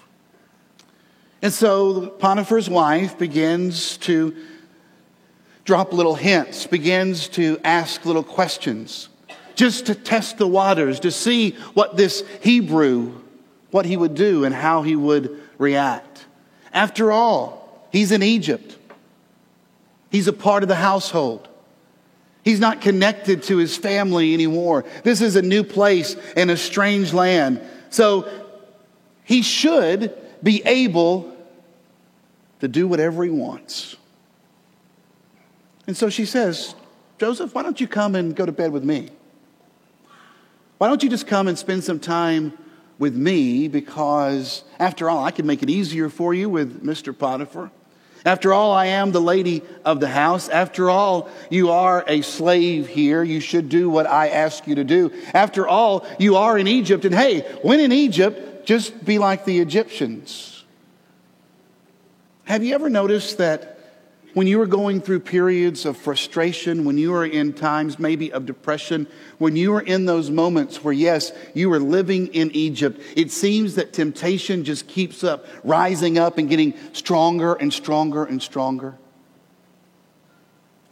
And 1.42 1.52
so 1.52 2.08
Potiphar's 2.08 2.70
wife 2.70 3.18
begins 3.18 3.98
to 3.98 4.36
drop 5.66 5.92
little 5.92 6.16
hints, 6.16 6.66
begins 6.66 7.28
to 7.30 7.60
ask 7.64 8.06
little 8.06 8.24
questions 8.24 9.10
just 9.56 9.88
to 9.88 9.96
test 9.96 10.38
the 10.38 10.48
waters, 10.48 11.00
to 11.02 11.12
see 11.12 11.52
what 11.74 11.98
this 11.98 12.24
Hebrew, 12.42 13.14
what 13.72 13.86
he 13.86 13.98
would 13.98 14.16
do 14.16 14.46
and 14.46 14.54
how 14.54 14.84
he 14.84 14.96
would 14.96 15.42
react. 15.58 16.26
After 16.74 17.12
all, 17.12 17.88
he's 17.92 18.12
in 18.12 18.22
Egypt. 18.22 18.78
He's 20.12 20.28
a 20.28 20.34
part 20.34 20.64
of 20.64 20.70
the 20.70 20.76
household. 20.76 21.48
He's 22.44 22.60
not 22.60 22.80
connected 22.80 23.44
to 23.44 23.58
his 23.58 23.76
family 23.76 24.34
anymore. 24.34 24.86
This 25.04 25.22
is 25.22 25.36
a 25.36 25.42
new 25.42 25.64
place 25.64 26.16
in 26.38 26.50
a 26.50 26.58
strange 26.58 27.12
land. 27.12 27.62
So 27.90 28.30
he 29.24 29.42
should 29.42 30.14
be 30.44 30.62
able 30.66 31.36
to 32.60 32.68
do 32.68 32.88
whatever 32.88 33.24
he 33.24 33.32
wants. 33.32 33.96
And 35.88 35.98
so 35.98 36.10
she 36.10 36.26
says, 36.26 36.76
Joseph, 37.18 37.54
why 37.56 37.64
don't 37.64 37.80
you 37.80 37.88
come 37.88 38.16
and 38.16 38.36
go 38.36 38.46
to 38.46 38.52
bed 38.52 38.72
with 38.72 38.84
me? 38.84 39.10
Why 40.78 40.88
don't 40.88 41.02
you 41.04 41.10
just 41.10 41.28
come 41.28 41.48
and 41.48 41.58
spend 41.58 41.84
some 41.84 42.00
time 42.00 42.54
with 43.00 43.16
me? 43.16 43.68
Because, 43.68 44.64
after 44.80 45.10
all, 45.10 45.24
I 45.24 45.32
can 45.32 45.46
make 45.46 45.64
it 45.64 45.70
easier 45.70 46.10
for 46.10 46.34
you 46.34 46.50
with 46.50 46.84
Mr. 46.84 47.18
Potiphar. 47.18 47.72
After 48.26 48.54
all, 48.54 48.72
I 48.72 48.88
am 48.88 49.12
the 49.12 49.22
lady 49.22 49.62
of 49.86 50.00
the 50.00 50.08
house. 50.08 50.50
After 50.50 50.90
all, 50.90 51.30
you 51.52 51.70
are 51.70 52.04
a 52.08 52.22
slave 52.22 52.88
here. 52.88 53.24
You 53.24 53.40
should 53.40 53.70
do 53.70 53.90
what 53.90 54.08
I 54.08 54.30
ask 54.30 54.68
you 54.68 54.76
to 54.76 54.84
do. 54.84 55.14
After 55.34 55.68
all, 55.68 56.06
you 56.18 56.36
are 56.36 56.58
in 56.58 56.68
Egypt. 56.68 57.06
And 57.06 57.14
hey, 57.14 57.42
when 57.62 57.80
in 57.80 57.92
Egypt, 57.92 58.66
just 58.66 59.06
be 59.06 59.20
like 59.20 59.46
the 59.46 59.60
Egyptians. 59.60 60.64
Have 62.46 62.64
you 62.64 62.74
ever 62.74 62.90
noticed 62.90 63.38
that 63.38 63.75
when 64.36 64.48
you 64.48 64.60
are 64.62 64.68
going 64.68 65.00
through 65.00 65.22
periods 65.22 65.86
of 65.86 65.96
frustration, 65.96 66.84
when 66.84 66.98
you 66.98 67.14
are 67.16 67.26
in 67.26 67.54
times 67.54 67.98
maybe 67.98 68.34
of 68.34 68.46
depression, 68.46 69.08
when 69.38 69.56
you 69.56 69.74
are 69.74 69.82
in 69.82 70.06
those 70.06 70.30
moments 70.30 70.84
where, 70.84 70.94
yes, 70.94 71.32
you 71.54 71.72
are 71.72 71.80
living 71.80 72.28
in 72.28 72.52
Egypt, 72.52 73.02
it 73.16 73.32
seems 73.32 73.76
that 73.76 73.94
temptation 73.94 74.66
just 74.66 74.90
keeps 74.90 75.24
up, 75.24 75.46
rising 75.64 76.18
up 76.18 76.38
and 76.38 76.50
getting 76.50 76.74
stronger 76.92 77.54
and 77.54 77.72
stronger 77.72 78.26
and 78.26 78.42
stronger. 78.42 78.96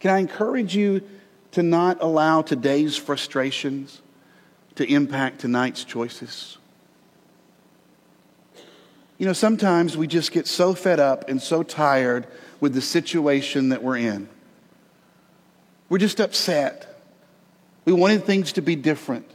Can 0.00 0.12
I 0.12 0.18
encourage 0.20 0.74
you 0.74 1.02
to 1.52 1.62
not 1.62 1.98
allow 2.00 2.40
today's 2.40 2.96
frustrations 2.96 4.00
to 4.76 4.90
impact 4.90 5.40
tonight's 5.40 5.84
choices? 5.84 6.56
You 9.18 9.26
know, 9.26 9.32
sometimes 9.32 9.96
we 9.96 10.06
just 10.06 10.32
get 10.32 10.46
so 10.46 10.74
fed 10.74 10.98
up 10.98 11.28
and 11.28 11.40
so 11.40 11.62
tired 11.62 12.26
with 12.60 12.74
the 12.74 12.80
situation 12.80 13.68
that 13.68 13.82
we're 13.82 13.98
in. 13.98 14.28
We're 15.88 15.98
just 15.98 16.20
upset. 16.20 17.02
We 17.84 17.92
wanted 17.92 18.24
things 18.24 18.54
to 18.54 18.62
be 18.62 18.74
different. 18.74 19.30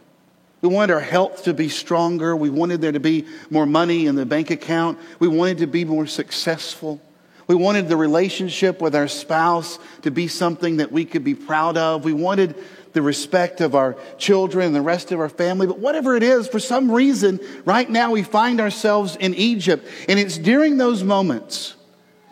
We 0.62 0.68
wanted 0.68 0.94
our 0.94 1.00
health 1.00 1.44
to 1.44 1.54
be 1.54 1.70
stronger. 1.70 2.36
We 2.36 2.50
wanted 2.50 2.82
there 2.82 2.92
to 2.92 3.00
be 3.00 3.26
more 3.50 3.66
money 3.66 4.08
in 4.08 4.16
the 4.16 4.26
bank 4.26 4.50
account. 4.50 5.00
We 5.20 5.30
wanted 5.30 5.60
to 5.60 5.68
be 5.68 5.86
more 5.86 6.08
successful. 6.08 7.02
We 7.48 7.56
wanted 7.56 7.88
the 7.88 7.96
relationship 7.96 8.82
with 8.82 8.96
our 8.96 9.08
spouse 9.08 9.80
to 10.02 10.12
be 10.12 10.28
something 10.28 10.78
that 10.78 10.92
we 10.92 11.06
could 11.06 11.24
be 11.24 11.36
proud 11.36 11.78
of. 11.78 12.04
We 12.04 12.14
wanted 12.14 12.56
the 12.94 13.02
respect 13.02 13.62
of 13.62 13.76
our 13.76 13.96
children 14.18 14.68
and 14.68 14.76
the 14.76 14.82
rest 14.82 15.12
of 15.12 15.20
our 15.20 15.30
family. 15.30 15.68
But 15.68 15.80
whatever 15.80 16.16
it 16.16 16.24
is, 16.24 16.48
for 16.48 16.60
some 16.60 16.92
reason, 16.92 17.40
right 17.66 17.90
now 17.90 18.12
we 18.12 18.24
find 18.24 18.60
ourselves 18.60 19.16
in 19.16 19.36
Egypt. 19.36 19.88
And 20.08 20.18
it's 20.20 20.38
during 20.38 20.78
those 20.78 21.04
moments 21.04 21.76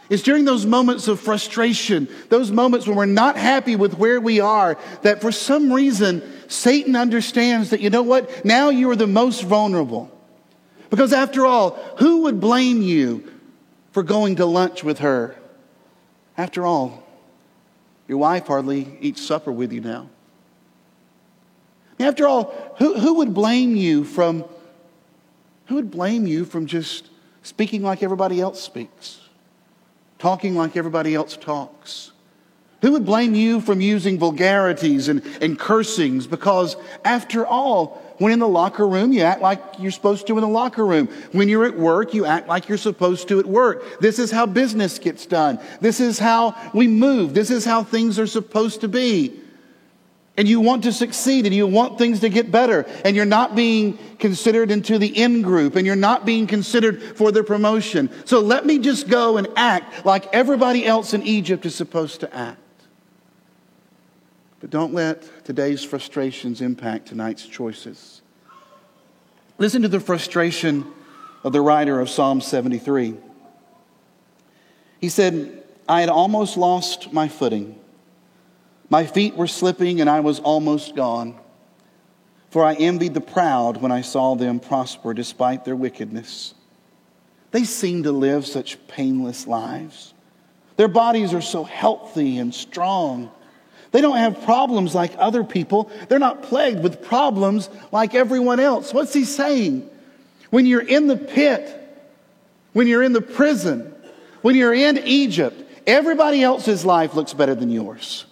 it's 0.09 0.23
during 0.23 0.45
those 0.45 0.65
moments 0.65 1.07
of 1.07 1.19
frustration, 1.19 2.07
those 2.29 2.49
moments 2.49 2.87
when 2.87 2.95
we're 2.95 3.05
not 3.05 3.35
happy 3.35 3.75
with 3.75 3.97
where 3.97 4.21
we 4.21 4.39
are, 4.39 4.77
that 5.01 5.19
for 5.21 5.31
some 5.31 5.71
reason 5.71 6.23
Satan 6.47 6.95
understands 6.95 7.71
that, 7.71 7.81
you 7.81 7.89
know 7.89 8.03
what, 8.03 8.45
now 8.45 8.69
you 8.69 8.89
are 8.89 8.95
the 8.95 9.07
most 9.07 9.43
vulnerable. 9.43 10.09
Because 10.89 11.11
after 11.11 11.45
all, 11.45 11.71
who 11.97 12.21
would 12.21 12.39
blame 12.39 12.81
you 12.81 13.29
for 13.91 14.01
going 14.01 14.37
to 14.37 14.45
lunch 14.45 14.83
with 14.83 14.99
her? 14.99 15.35
After 16.37 16.65
all, 16.65 17.03
your 18.07 18.19
wife 18.19 18.47
hardly 18.47 18.97
eats 19.01 19.21
supper 19.21 19.51
with 19.51 19.73
you 19.73 19.81
now. 19.81 20.09
After 21.99 22.27
all, 22.27 22.75
who, 22.77 22.99
who 22.99 23.15
would 23.15 23.33
blame 23.33 23.75
you 23.75 24.03
from 24.03 24.45
who 25.67 25.75
would 25.75 25.91
blame 25.91 26.25
you 26.25 26.45
from 26.45 26.65
just 26.65 27.09
speaking 27.43 27.81
like 27.81 28.01
everybody 28.01 28.39
else 28.39 28.61
speaks? 28.61 29.19
talking 30.19 30.55
like 30.55 30.75
everybody 30.75 31.15
else 31.15 31.37
talks? 31.37 32.11
Who 32.81 32.91
would 32.91 33.05
blame 33.05 33.33
you 33.33 33.59
from 33.59 33.81
using 33.81 34.19
vulgarities 34.19 35.09
and, 35.09 35.23
and 35.41 35.57
cursings? 35.57 36.27
Because 36.27 36.75
after 37.03 37.45
all, 37.45 38.03
when 38.19 38.31
in 38.31 38.39
the 38.39 38.47
locker 38.47 38.87
room, 38.87 39.11
you 39.11 39.21
act 39.21 39.41
like 39.41 39.59
you're 39.79 39.91
supposed 39.91 40.27
to 40.27 40.35
in 40.37 40.41
the 40.41 40.47
locker 40.47 40.85
room. 40.85 41.07
When 41.31 41.49
you're 41.49 41.65
at 41.65 41.77
work, 41.77 42.13
you 42.13 42.25
act 42.25 42.47
like 42.47 42.69
you're 42.69 42.77
supposed 42.77 43.27
to 43.29 43.39
at 43.39 43.45
work. 43.45 43.99
This 43.99 44.19
is 44.19 44.31
how 44.31 44.45
business 44.45 44.99
gets 44.99 45.25
done. 45.25 45.59
This 45.81 45.99
is 45.99 46.19
how 46.19 46.55
we 46.73 46.87
move. 46.87 47.33
This 47.33 47.49
is 47.49 47.65
how 47.65 47.83
things 47.83 48.19
are 48.19 48.27
supposed 48.27 48.81
to 48.81 48.87
be 48.87 49.39
and 50.37 50.47
you 50.47 50.61
want 50.61 50.83
to 50.83 50.93
succeed 50.93 51.47
and 51.47 51.53
you 51.53 51.65
want 51.65 51.97
things 51.97 52.19
to 52.19 52.29
get 52.29 52.51
better 52.51 52.85
and 53.03 53.15
you're 53.15 53.25
not 53.25 53.55
being 53.55 53.97
considered 54.19 54.69
into 54.69 54.99
the 54.99 55.07
in 55.07 55.41
group 55.41 55.75
and 55.75 55.85
you're 55.85 55.95
not 55.95 56.25
being 56.25 56.45
considered 56.45 57.01
for 57.01 57.31
the 57.31 57.43
promotion. 57.43 58.09
So 58.25 58.39
let 58.39 58.65
me 58.65 58.77
just 58.77 59.09
go 59.09 59.37
and 59.37 59.47
act 59.55 60.05
like 60.05 60.31
everybody 60.33 60.85
else 60.85 61.15
in 61.15 61.23
Egypt 61.23 61.65
is 61.65 61.73
supposed 61.73 62.19
to 62.19 62.33
act. 62.33 62.59
But 64.59 64.69
don't 64.69 64.93
let 64.93 65.43
today's 65.43 65.83
frustrations 65.83 66.61
impact 66.61 67.07
tonight's 67.07 67.45
choices. 67.45 68.21
Listen 69.57 69.81
to 69.81 69.87
the 69.87 69.99
frustration 69.99 70.85
of 71.43 71.51
the 71.51 71.61
writer 71.61 71.99
of 71.99 72.09
Psalm 72.09 72.41
73. 72.41 73.15
He 74.99 75.09
said, 75.09 75.63
I 75.89 76.01
had 76.01 76.09
almost 76.09 76.57
lost 76.57 77.11
my 77.11 77.27
footing. 77.27 77.79
My 78.89 79.05
feet 79.05 79.35
were 79.35 79.47
slipping 79.47 80.01
and 80.01 80.09
I 80.09 80.21
was 80.21 80.39
almost 80.39 80.95
gone. 80.95 81.37
For 82.49 82.63
I 82.63 82.75
envied 82.75 83.13
the 83.13 83.21
proud 83.21 83.77
when 83.77 83.91
I 83.91 84.01
saw 84.01 84.35
them 84.35 84.59
prosper 84.59 85.13
despite 85.13 85.65
their 85.65 85.75
wickedness. 85.75 86.53
They 87.51 87.63
seem 87.63 88.03
to 88.03 88.11
live 88.11 88.45
such 88.45 88.77
painless 88.87 89.47
lives. 89.47 90.13
Their 90.77 90.87
bodies 90.87 91.33
are 91.33 91.41
so 91.41 91.63
healthy 91.63 92.37
and 92.37 92.53
strong. 92.53 93.31
They 93.91 94.01
don't 94.01 94.17
have 94.17 94.43
problems 94.43 94.93
like 94.93 95.13
other 95.17 95.43
people. 95.43 95.91
They're 96.07 96.19
not 96.19 96.43
plagued 96.43 96.83
with 96.83 97.01
problems 97.01 97.69
like 97.91 98.15
everyone 98.15 98.59
else. 98.59 98.93
What's 98.93 99.13
he 99.13 99.25
saying? 99.25 99.89
When 100.49 100.65
you're 100.65 100.87
in 100.87 101.07
the 101.07 101.17
pit, 101.17 101.73
when 102.73 102.87
you're 102.87 103.03
in 103.03 103.13
the 103.13 103.21
prison, 103.21 103.93
when 104.41 104.55
you're 104.55 104.73
in 104.73 104.99
Egypt, 104.99 105.63
everybody 105.87 106.43
else's 106.43 106.85
life 106.85 107.15
looks 107.15 107.33
better 107.33 107.55
than 107.55 107.71
yours. 107.71 108.26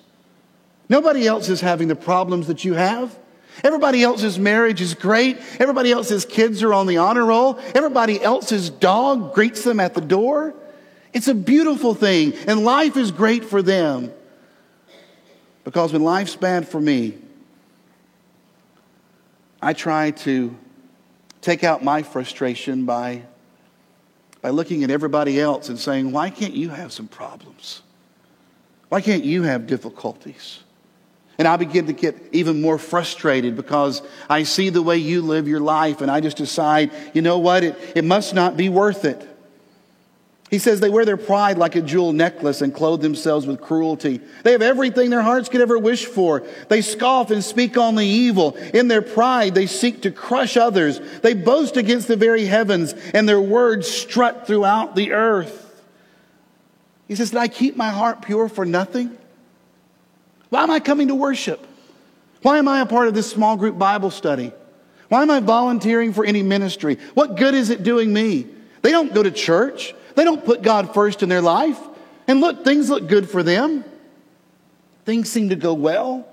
Nobody 0.89 1.27
else 1.27 1.49
is 1.49 1.61
having 1.61 1.87
the 1.87 1.95
problems 1.95 2.47
that 2.47 2.63
you 2.63 2.73
have. 2.73 3.17
Everybody 3.63 4.03
else's 4.03 4.37
marriage 4.37 4.81
is 4.81 4.93
great. 4.93 5.37
Everybody 5.59 5.91
else's 5.91 6.25
kids 6.25 6.61
are 6.61 6.73
on 6.73 6.87
the 6.87 6.97
honor 6.97 7.25
roll. 7.25 7.57
Everybody 7.73 8.21
else's 8.21 8.69
dog 8.69 9.33
greets 9.33 9.63
them 9.63 9.79
at 9.79 9.93
the 9.93 10.01
door. 10.01 10.53
It's 11.13 11.29
a 11.29 11.33
beautiful 11.33 11.95
thing, 11.95 12.33
and 12.47 12.65
life 12.65 12.97
is 12.97 13.11
great 13.11 13.45
for 13.45 13.61
them. 13.61 14.11
Because 15.63 15.93
when 15.93 16.03
life's 16.03 16.35
bad 16.35 16.67
for 16.67 16.79
me, 16.79 17.17
I 19.61 19.73
try 19.73 20.11
to 20.11 20.55
take 21.41 21.63
out 21.63 21.83
my 21.83 22.03
frustration 22.03 22.85
by, 22.85 23.23
by 24.41 24.49
looking 24.49 24.83
at 24.83 24.91
everybody 24.91 25.39
else 25.39 25.69
and 25.69 25.79
saying, 25.79 26.11
Why 26.11 26.29
can't 26.29 26.53
you 26.53 26.69
have 26.69 26.91
some 26.91 27.07
problems? 27.07 27.81
Why 28.89 28.99
can't 28.99 29.23
you 29.23 29.43
have 29.43 29.65
difficulties? 29.65 30.64
And 31.37 31.47
I 31.47 31.57
begin 31.57 31.87
to 31.87 31.93
get 31.93 32.15
even 32.31 32.61
more 32.61 32.77
frustrated 32.77 33.55
because 33.55 34.01
I 34.29 34.43
see 34.43 34.69
the 34.69 34.81
way 34.81 34.97
you 34.97 35.21
live 35.21 35.47
your 35.47 35.59
life 35.59 36.01
and 36.01 36.09
I 36.09 36.21
just 36.21 36.37
decide, 36.37 36.91
you 37.13 37.21
know 37.21 37.39
what, 37.39 37.63
it, 37.63 37.77
it 37.95 38.05
must 38.05 38.33
not 38.33 38.55
be 38.55 38.69
worth 38.69 39.03
it. 39.03 39.27
He 40.51 40.59
says 40.59 40.79
they 40.79 40.89
wear 40.89 41.05
their 41.05 41.17
pride 41.17 41.57
like 41.57 41.75
a 41.75 41.81
jewel 41.81 42.13
necklace 42.13 42.61
and 42.61 42.73
clothe 42.73 43.01
themselves 43.01 43.47
with 43.47 43.59
cruelty. 43.59 44.21
They 44.43 44.51
have 44.51 44.61
everything 44.61 45.09
their 45.09 45.23
hearts 45.23 45.49
could 45.49 45.59
ever 45.59 45.77
wish 45.77 46.05
for. 46.05 46.43
They 46.69 46.81
scoff 46.81 47.31
and 47.31 47.43
speak 47.43 47.77
only 47.77 48.05
evil. 48.07 48.55
In 48.73 48.87
their 48.87 49.01
pride, 49.01 49.55
they 49.55 49.65
seek 49.65 50.03
to 50.03 50.11
crush 50.11 50.55
others. 50.55 51.01
They 51.21 51.33
boast 51.33 51.77
against 51.77 52.07
the 52.07 52.15
very 52.15 52.45
heavens 52.45 52.93
and 53.13 53.27
their 53.27 53.41
words 53.41 53.89
strut 53.89 54.45
throughout 54.45 54.95
the 54.95 55.13
earth. 55.13 55.83
He 57.07 57.15
says, 57.15 57.31
Did 57.31 57.39
I 57.39 57.47
keep 57.47 57.75
my 57.75 57.89
heart 57.89 58.21
pure 58.21 58.47
for 58.47 58.65
nothing? 58.65 59.17
Why 60.49 60.63
am 60.63 60.71
I 60.71 60.79
coming 60.79 61.07
to 61.09 61.15
worship? 61.15 61.65
Why 62.41 62.57
am 62.57 62.67
I 62.67 62.81
a 62.81 62.85
part 62.85 63.07
of 63.07 63.13
this 63.13 63.29
small 63.29 63.57
group 63.57 63.77
Bible 63.77 64.11
study? 64.11 64.51
Why 65.09 65.21
am 65.21 65.31
I 65.31 65.39
volunteering 65.39 66.13
for 66.13 66.25
any 66.25 66.43
ministry? 66.43 66.97
What 67.13 67.37
good 67.37 67.53
is 67.53 67.69
it 67.69 67.83
doing 67.83 68.11
me? 68.11 68.47
They 68.81 68.91
don't 68.91 69.13
go 69.13 69.23
to 69.23 69.31
church. 69.31 69.95
They 70.15 70.23
don't 70.23 70.43
put 70.43 70.61
God 70.61 70.93
first 70.93 71.23
in 71.23 71.29
their 71.29 71.41
life. 71.41 71.79
And 72.27 72.41
look, 72.41 72.63
things 72.63 72.89
look 72.89 73.07
good 73.07 73.29
for 73.29 73.43
them. 73.43 73.83
Things 75.05 75.29
seem 75.29 75.49
to 75.49 75.55
go 75.55 75.73
well. 75.73 76.27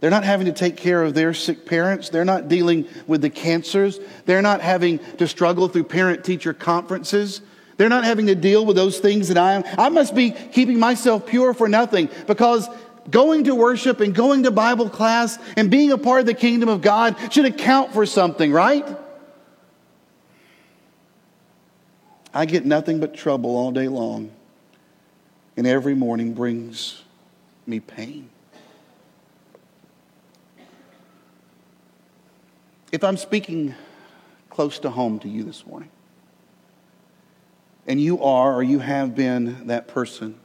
They're 0.00 0.10
not 0.10 0.24
having 0.24 0.46
to 0.46 0.52
take 0.52 0.76
care 0.76 1.02
of 1.02 1.14
their 1.14 1.34
sick 1.34 1.66
parents. 1.66 2.08
They're 2.08 2.24
not 2.24 2.48
dealing 2.48 2.86
with 3.08 3.20
the 3.20 3.30
cancers. 3.30 3.98
They're 4.26 4.42
not 4.42 4.60
having 4.60 5.00
to 5.16 5.26
struggle 5.26 5.66
through 5.66 5.84
parent 5.84 6.24
teacher 6.24 6.52
conferences. 6.52 7.40
They're 7.78 7.88
not 7.88 8.04
having 8.04 8.26
to 8.26 8.34
deal 8.34 8.64
with 8.64 8.76
those 8.76 8.98
things 8.98 9.28
that 9.28 9.38
I 9.38 9.54
am. 9.54 9.64
I 9.76 9.88
must 9.88 10.14
be 10.14 10.30
keeping 10.30 10.78
myself 10.78 11.26
pure 11.26 11.54
for 11.54 11.68
nothing 11.68 12.08
because 12.26 12.68
going 13.10 13.44
to 13.44 13.54
worship 13.54 14.00
and 14.00 14.14
going 14.14 14.42
to 14.42 14.50
Bible 14.50 14.88
class 14.88 15.38
and 15.56 15.70
being 15.70 15.92
a 15.92 15.98
part 15.98 16.20
of 16.20 16.26
the 16.26 16.34
kingdom 16.34 16.68
of 16.68 16.82
God 16.82 17.16
should 17.32 17.44
account 17.44 17.92
for 17.92 18.06
something, 18.06 18.52
right? 18.52 18.86
I 22.34 22.44
get 22.46 22.64
nothing 22.64 23.00
but 23.00 23.14
trouble 23.14 23.56
all 23.56 23.72
day 23.72 23.88
long, 23.88 24.30
and 25.56 25.66
every 25.66 25.94
morning 25.94 26.34
brings 26.34 27.02
me 27.66 27.80
pain. 27.80 28.30
If 32.92 33.04
I'm 33.04 33.16
speaking 33.16 33.74
close 34.50 34.78
to 34.80 34.90
home 34.90 35.18
to 35.20 35.28
you 35.28 35.44
this 35.44 35.66
morning, 35.66 35.90
and 37.86 38.00
you 38.00 38.22
are 38.22 38.54
or 38.54 38.62
you 38.62 38.78
have 38.80 39.14
been 39.14 39.66
that 39.68 39.88
person 39.88 40.38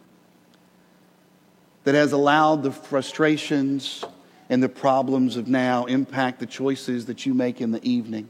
that 1.84 1.96
has 1.96 2.12
allowed 2.12 2.64
the 2.64 2.72
frustrations 2.72 4.04
and 4.50 4.62
the 4.62 4.70
problems 4.70 5.38
of 5.38 5.48
now 5.48 5.86
impact 5.86 6.40
the 6.40 6.46
choices 6.46 7.06
that 7.08 7.26
you 7.26 7.34
make 7.34 7.62
in 7.62 7.72
the 7.72 7.84
evening, 7.88 8.30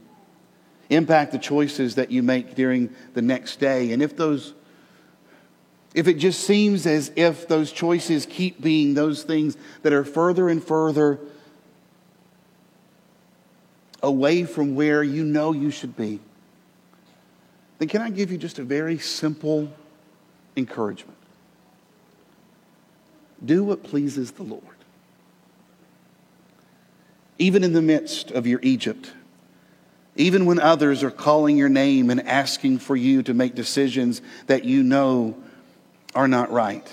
impact 0.90 1.32
the 1.32 1.38
choices 1.38 1.96
that 1.96 2.10
you 2.10 2.22
make 2.22 2.54
during 2.54 2.94
the 3.14 3.22
next 3.22 3.60
day. 3.60 3.92
And 3.92 4.02
if 4.02 4.16
those 4.16 4.54
if 5.94 6.08
it 6.08 6.14
just 6.14 6.40
seems 6.40 6.86
as 6.86 7.12
if 7.14 7.46
those 7.46 7.70
choices 7.70 8.26
keep 8.26 8.60
being 8.60 8.94
those 8.94 9.22
things 9.22 9.56
that 9.82 9.92
are 9.92 10.04
further 10.04 10.48
and 10.48 10.62
further 10.62 11.20
away 14.02 14.44
from 14.44 14.74
where 14.74 15.04
you 15.04 15.24
know 15.24 15.52
you 15.52 15.70
should 15.70 15.96
be, 15.96 16.18
then 17.78 17.86
can 17.86 18.02
I 18.02 18.10
give 18.10 18.32
you 18.32 18.38
just 18.38 18.58
a 18.58 18.64
very 18.64 18.98
simple 18.98 19.72
encouragement? 20.56 21.16
Do 23.44 23.64
what 23.64 23.82
pleases 23.82 24.32
the 24.32 24.42
Lord. 24.42 24.62
Even 27.38 27.64
in 27.64 27.72
the 27.72 27.82
midst 27.82 28.30
of 28.30 28.46
your 28.46 28.60
Egypt, 28.62 29.12
even 30.16 30.46
when 30.46 30.60
others 30.60 31.02
are 31.02 31.10
calling 31.10 31.56
your 31.56 31.68
name 31.68 32.10
and 32.10 32.26
asking 32.26 32.78
for 32.78 32.94
you 32.94 33.22
to 33.24 33.34
make 33.34 33.54
decisions 33.54 34.22
that 34.46 34.64
you 34.64 34.82
know 34.82 35.36
are 36.14 36.28
not 36.28 36.52
right. 36.52 36.88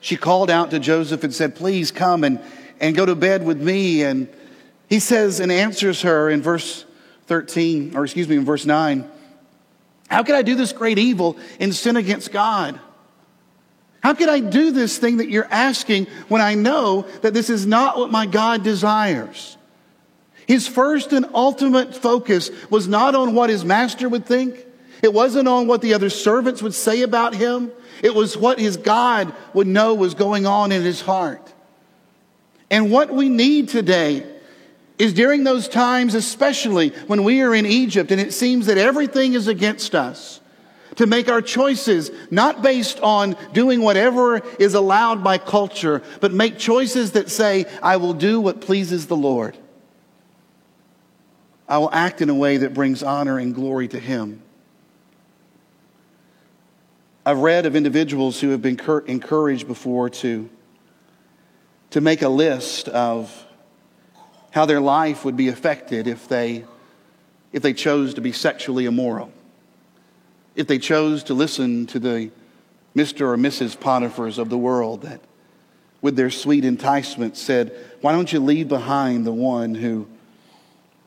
She 0.00 0.16
called 0.16 0.50
out 0.50 0.70
to 0.70 0.78
Joseph 0.78 1.22
and 1.24 1.34
said, 1.34 1.54
Please 1.54 1.90
come 1.90 2.24
and, 2.24 2.40
and 2.80 2.96
go 2.96 3.04
to 3.04 3.14
bed 3.14 3.44
with 3.44 3.60
me. 3.60 4.02
And 4.02 4.28
he 4.88 4.98
says 4.98 5.40
and 5.40 5.52
answers 5.52 6.02
her 6.02 6.30
in 6.30 6.40
verse 6.40 6.86
13, 7.26 7.94
or 7.94 8.04
excuse 8.04 8.26
me, 8.26 8.36
in 8.36 8.44
verse 8.46 8.64
9 8.64 9.08
How 10.08 10.22
can 10.22 10.34
I 10.34 10.42
do 10.42 10.54
this 10.54 10.72
great 10.72 10.98
evil 10.98 11.36
and 11.58 11.74
sin 11.74 11.96
against 11.96 12.32
God? 12.32 12.80
How 14.02 14.14
can 14.14 14.28
I 14.28 14.40
do 14.40 14.70
this 14.70 14.98
thing 14.98 15.18
that 15.18 15.28
you're 15.28 15.48
asking 15.50 16.06
when 16.28 16.40
I 16.40 16.54
know 16.54 17.02
that 17.22 17.34
this 17.34 17.50
is 17.50 17.66
not 17.66 17.98
what 17.98 18.10
my 18.10 18.26
God 18.26 18.64
desires? 18.64 19.56
His 20.46 20.66
first 20.66 21.12
and 21.12 21.26
ultimate 21.34 21.94
focus 21.94 22.50
was 22.70 22.88
not 22.88 23.14
on 23.14 23.34
what 23.34 23.50
his 23.50 23.64
master 23.64 24.08
would 24.08 24.26
think. 24.26 24.66
It 25.02 25.12
wasn't 25.12 25.48
on 25.48 25.66
what 25.66 25.82
the 25.82 25.94
other 25.94 26.10
servants 26.10 26.62
would 26.62 26.74
say 26.74 27.02
about 27.02 27.34
him. 27.34 27.70
It 28.02 28.14
was 28.14 28.36
what 28.36 28.58
his 28.58 28.76
God 28.76 29.34
would 29.54 29.66
know 29.66 29.94
was 29.94 30.14
going 30.14 30.46
on 30.46 30.72
in 30.72 30.82
his 30.82 31.02
heart. 31.02 31.52
And 32.70 32.90
what 32.90 33.10
we 33.10 33.28
need 33.28 33.68
today 33.68 34.24
is 34.98 35.12
during 35.12 35.44
those 35.44 35.68
times, 35.68 36.14
especially 36.14 36.90
when 37.06 37.24
we 37.24 37.42
are 37.42 37.54
in 37.54 37.66
Egypt 37.66 38.10
and 38.10 38.20
it 38.20 38.32
seems 38.32 38.66
that 38.66 38.78
everything 38.78 39.34
is 39.34 39.48
against 39.48 39.94
us, 39.94 40.40
to 40.96 41.06
make 41.06 41.28
our 41.28 41.42
choices 41.42 42.10
not 42.30 42.62
based 42.62 43.00
on 43.00 43.36
doing 43.52 43.82
whatever 43.82 44.38
is 44.58 44.74
allowed 44.74 45.22
by 45.22 45.38
culture, 45.38 46.02
but 46.20 46.32
make 46.32 46.58
choices 46.58 47.12
that 47.12 47.30
say, 47.30 47.66
I 47.82 47.96
will 47.96 48.14
do 48.14 48.40
what 48.40 48.60
pleases 48.60 49.06
the 49.06 49.16
Lord. 49.16 49.56
I 51.68 51.78
will 51.78 51.90
act 51.92 52.20
in 52.20 52.28
a 52.28 52.34
way 52.34 52.58
that 52.58 52.74
brings 52.74 53.02
honor 53.02 53.38
and 53.38 53.54
glory 53.54 53.86
to 53.88 53.98
Him. 53.98 54.42
I've 57.24 57.38
read 57.38 57.66
of 57.66 57.76
individuals 57.76 58.40
who 58.40 58.48
have 58.50 58.62
been 58.62 58.80
encouraged 59.06 59.68
before 59.68 60.10
to, 60.10 60.50
to 61.90 62.00
make 62.00 62.22
a 62.22 62.28
list 62.28 62.88
of 62.88 63.46
how 64.50 64.66
their 64.66 64.80
life 64.80 65.24
would 65.24 65.36
be 65.36 65.48
affected 65.48 66.06
if 66.06 66.26
they, 66.26 66.64
if 67.52 67.62
they 67.62 67.72
chose 67.72 68.14
to 68.14 68.20
be 68.20 68.32
sexually 68.32 68.86
immoral, 68.86 69.32
if 70.54 70.66
they 70.66 70.78
chose 70.78 71.24
to 71.24 71.34
listen 71.34 71.86
to 71.86 71.98
the 71.98 72.30
Mr. 72.96 73.22
or 73.22 73.36
Mrs. 73.36 73.78
Potiphars 73.78 74.38
of 74.38 74.50
the 74.50 74.58
world 74.58 75.02
that, 75.02 75.20
with 76.00 76.16
their 76.16 76.30
sweet 76.30 76.64
enticement, 76.64 77.36
said, 77.36 77.72
Why 78.00 78.12
don't 78.12 78.32
you 78.32 78.40
leave 78.40 78.68
behind 78.68 79.26
the 79.26 79.32
one 79.32 79.74
who, 79.74 80.08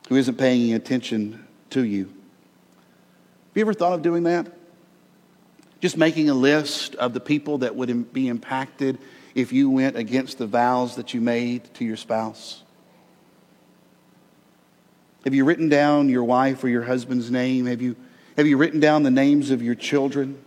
who 0.08 0.16
isn't 0.16 0.36
paying 0.36 0.72
attention 0.72 1.46
to 1.70 1.84
you? 1.84 2.04
Have 2.04 3.56
you 3.56 3.62
ever 3.62 3.74
thought 3.74 3.92
of 3.92 4.02
doing 4.02 4.24
that? 4.24 4.50
Just 5.80 5.96
making 5.98 6.30
a 6.30 6.34
list 6.34 6.94
of 6.94 7.12
the 7.12 7.20
people 7.20 7.58
that 7.58 7.76
would 7.76 8.12
be 8.12 8.28
impacted 8.28 8.98
if 9.34 9.52
you 9.52 9.68
went 9.68 9.96
against 9.96 10.38
the 10.38 10.46
vows 10.46 10.96
that 10.96 11.12
you 11.12 11.20
made 11.20 11.62
to 11.74 11.84
your 11.84 11.96
spouse? 11.96 12.62
Have 15.24 15.34
you 15.34 15.44
written 15.44 15.68
down 15.68 16.08
your 16.08 16.24
wife 16.24 16.62
or 16.64 16.68
your 16.68 16.82
husband's 16.82 17.30
name? 17.30 17.66
Have 17.66 17.82
you, 17.82 17.96
have 18.36 18.46
you 18.46 18.56
written 18.56 18.80
down 18.80 19.02
the 19.02 19.10
names 19.10 19.50
of 19.50 19.62
your 19.62 19.74
children? 19.74 20.42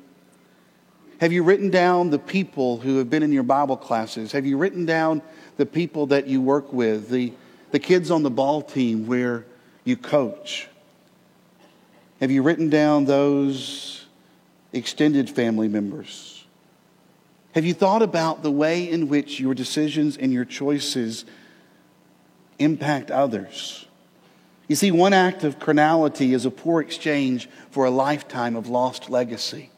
Have 1.19 1.31
you 1.31 1.43
written 1.43 1.69
down 1.69 2.11
the 2.11 2.19
people 2.19 2.77
who 2.77 2.97
have 2.97 3.09
been 3.09 3.23
in 3.23 3.31
your 3.31 3.43
Bible 3.43 3.77
classes? 3.77 4.33
Have 4.33 4.45
you 4.45 4.57
written 4.57 4.85
down 4.85 5.21
the 5.57 5.65
people 5.65 6.07
that 6.07 6.27
you 6.27 6.41
work 6.41 6.71
with, 6.71 7.09
the, 7.09 7.33
the 7.71 7.79
kids 7.79 8.11
on 8.11 8.23
the 8.23 8.29
ball 8.29 8.61
team 8.61 9.07
where 9.07 9.45
you 9.83 9.97
coach? 9.97 10.67
Have 12.19 12.29
you 12.29 12.43
written 12.43 12.69
down 12.69 13.05
those 13.05 14.05
extended 14.73 15.29
family 15.29 15.67
members? 15.67 16.45
Have 17.53 17.65
you 17.65 17.73
thought 17.73 18.03
about 18.03 18.43
the 18.43 18.51
way 18.51 18.87
in 18.87 19.07
which 19.07 19.39
your 19.39 19.55
decisions 19.55 20.17
and 20.17 20.31
your 20.31 20.45
choices 20.45 21.25
impact 22.59 23.09
others? 23.09 23.86
You 24.67 24.75
see, 24.75 24.91
one 24.91 25.13
act 25.13 25.43
of 25.43 25.59
carnality 25.59 26.33
is 26.33 26.45
a 26.45 26.51
poor 26.51 26.81
exchange 26.81 27.49
for 27.71 27.85
a 27.85 27.91
lifetime 27.91 28.55
of 28.55 28.67
lost 28.67 29.09
legacy. 29.09 29.69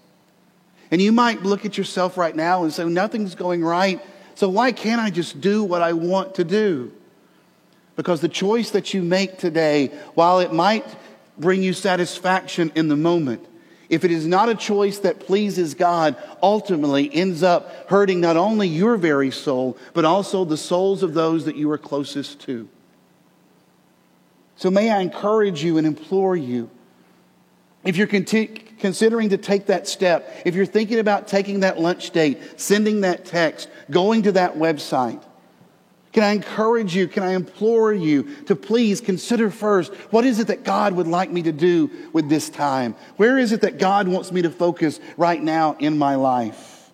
And 0.92 1.02
you 1.02 1.12
might 1.12 1.44
look 1.44 1.66
at 1.66 1.78
yourself 1.78 2.18
right 2.18 2.36
now 2.36 2.64
and 2.64 2.74
say, 2.74 2.84
nothing's 2.86 3.36
going 3.36 3.64
right, 3.64 4.02
so 4.34 4.50
why 4.50 4.72
can't 4.72 5.00
I 5.00 5.12
just 5.12 5.40
do 5.40 5.64
what 5.64 5.82
I 5.82 5.94
want 5.94 6.36
to 6.36 6.44
do? 6.44 6.92
Because 7.96 8.22
the 8.22 8.30
choice 8.30 8.72
that 8.72 8.94
you 8.94 9.04
make 9.04 9.38
today, 9.38 9.88
while 10.16 10.40
it 10.40 10.54
might 10.54 10.88
bring 11.38 11.62
you 11.62 11.74
satisfaction 11.74 12.72
in 12.74 12.88
the 12.88 12.96
moment, 12.96 13.46
if 13.90 14.04
it 14.04 14.12
is 14.12 14.26
not 14.26 14.50
a 14.50 14.56
choice 14.56 15.00
that 15.00 15.20
pleases 15.20 15.74
God, 15.74 16.16
ultimately 16.42 17.14
ends 17.14 17.44
up 17.44 17.90
hurting 17.90 18.22
not 18.22 18.38
only 18.38 18.68
your 18.68 18.98
very 18.98 19.32
soul, 19.32 19.78
but 19.94 20.06
also 20.06 20.46
the 20.46 20.58
souls 20.58 21.04
of 21.04 21.14
those 21.14 21.46
that 21.46 21.56
you 21.56 21.70
are 21.72 21.78
closest 21.78 22.40
to. 22.42 22.70
So 24.60 24.70
may 24.70 24.90
I 24.92 25.00
encourage 25.00 25.64
you 25.64 25.78
and 25.78 25.88
implore 25.88 26.36
you, 26.36 26.70
if 27.86 27.96
you're 27.96 28.08
considering 28.08 29.30
to 29.30 29.38
take 29.38 29.68
that 29.68 29.88
step, 29.88 30.42
if 30.46 30.54
you're 30.54 30.66
thinking 30.66 31.00
about 31.00 31.30
taking 31.30 31.62
that 31.62 31.80
lunch 31.80 32.12
date, 32.12 32.60
sending 32.60 33.00
that 33.02 33.24
text, 33.24 33.70
going 33.90 34.24
to 34.24 34.34
that 34.34 34.56
website, 34.56 35.24
can 36.12 36.24
I 36.24 36.32
encourage 36.32 36.94
you, 36.94 37.08
can 37.08 37.24
I 37.24 37.36
implore 37.36 37.94
you 37.94 38.36
to 38.48 38.56
please 38.58 39.00
consider 39.00 39.50
first 39.50 39.94
what 40.12 40.26
is 40.26 40.42
it 40.42 40.48
that 40.48 40.66
God 40.66 40.92
would 40.92 41.08
like 41.08 41.32
me 41.32 41.42
to 41.44 41.54
do 41.54 41.90
with 42.12 42.28
this 42.28 42.50
time? 42.50 42.96
Where 43.16 43.38
is 43.38 43.54
it 43.54 43.62
that 43.62 43.80
God 43.80 44.10
wants 44.10 44.30
me 44.30 44.42
to 44.42 44.50
focus 44.50 45.00
right 45.16 45.42
now 45.42 45.78
in 45.80 45.98
my 45.98 46.16
life? 46.16 46.92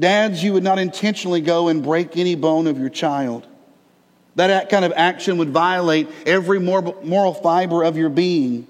Dads, 0.00 0.42
you 0.42 0.54
would 0.54 0.64
not 0.64 0.80
intentionally 0.80 1.40
go 1.40 1.68
and 1.68 1.84
break 1.84 2.16
any 2.16 2.34
bone 2.34 2.66
of 2.66 2.80
your 2.80 2.90
child. 2.90 3.46
That 4.38 4.70
kind 4.70 4.84
of 4.84 4.92
action 4.94 5.38
would 5.38 5.50
violate 5.50 6.08
every 6.24 6.60
moral 6.60 7.34
fiber 7.34 7.82
of 7.82 7.96
your 7.96 8.08
being. 8.08 8.68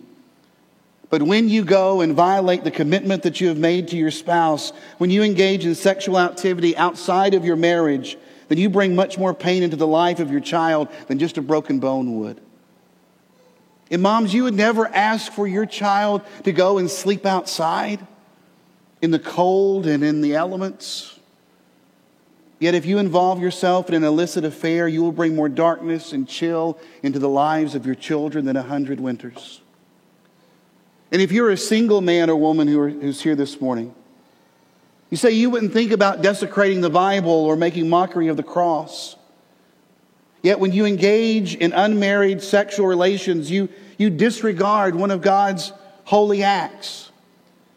But 1.11 1.23
when 1.23 1.51
you 1.51 1.63
go 1.63 2.01
and 2.01 2.15
violate 2.15 2.65
the 2.65 2.71
commitment 2.71 3.23
that 3.25 3.39
you 3.43 3.49
have 3.49 3.59
made 3.59 3.89
to 3.89 3.97
your 3.97 4.11
spouse, 4.11 4.71
when 4.97 5.11
you 5.11 5.23
engage 5.23 5.67
in 5.67 5.75
sexual 5.75 6.19
activity 6.19 6.75
outside 6.75 7.35
of 7.35 7.45
your 7.45 7.57
marriage, 7.57 8.17
then 8.49 8.57
you 8.57 8.71
bring 8.71 8.95
much 8.95 9.19
more 9.19 9.35
pain 9.35 9.63
into 9.63 9.77
the 9.77 9.87
life 9.87 10.21
of 10.21 10.31
your 10.31 10.41
child 10.41 10.89
than 11.07 11.19
just 11.19 11.37
a 11.37 11.43
broken 11.43 11.81
bone 11.81 12.19
would. 12.19 12.41
And 13.91 14.01
moms, 14.01 14.33
you 14.33 14.45
would 14.45 14.55
never 14.55 14.87
ask 14.87 15.31
for 15.33 15.47
your 15.47 15.67
child 15.67 16.23
to 16.45 16.53
go 16.53 16.79
and 16.79 16.91
sleep 16.91 17.27
outside 17.27 18.07
in 19.03 19.11
the 19.11 19.19
cold 19.19 19.87
and 19.87 20.03
in 20.03 20.23
the 20.23 20.35
elements. 20.35 21.18
Yet, 22.61 22.75
if 22.75 22.85
you 22.85 22.99
involve 22.99 23.41
yourself 23.41 23.89
in 23.89 23.95
an 23.95 24.03
illicit 24.03 24.45
affair, 24.45 24.89
you 24.89 25.03
will 25.03 25.13
bring 25.13 25.37
more 25.37 25.49
darkness 25.49 26.13
and 26.13 26.29
chill 26.29 26.79
into 27.05 27.21
the 27.21 27.29
lives 27.29 27.77
of 27.77 27.87
your 27.87 27.95
children 27.95 28.45
than 28.45 28.57
a 28.57 28.63
hundred 28.63 28.99
winters. 28.99 29.61
And 31.13 31.23
if 31.23 31.31
you're 31.31 31.51
a 31.51 31.57
single 31.57 32.01
man 32.01 32.29
or 32.29 32.37
woman 32.37 32.67
who 32.67 32.81
are, 32.81 32.89
who's 32.89 33.23
here 33.23 33.37
this 33.37 33.61
morning, 33.61 33.95
you 35.11 35.17
say 35.17 35.31
you 35.31 35.51
wouldn't 35.51 35.73
think 35.73 35.93
about 35.93 36.21
desecrating 36.21 36.81
the 36.81 36.91
Bible 36.91 37.31
or 37.31 37.57
making 37.57 37.89
mockery 37.89 38.29
of 38.29 38.37
the 38.37 38.43
cross. 38.43 39.17
Yet, 40.43 40.61
when 40.61 40.73
you 40.73 40.85
engage 40.85 41.55
in 41.55 41.73
unmarried 41.73 42.43
sexual 42.43 42.87
relations, 42.87 43.51
you, 43.51 43.69
you 43.97 44.11
disregard 44.11 44.95
one 44.95 45.11
of 45.11 45.23
God's 45.23 45.73
holy 46.05 46.43
acts. 46.43 47.08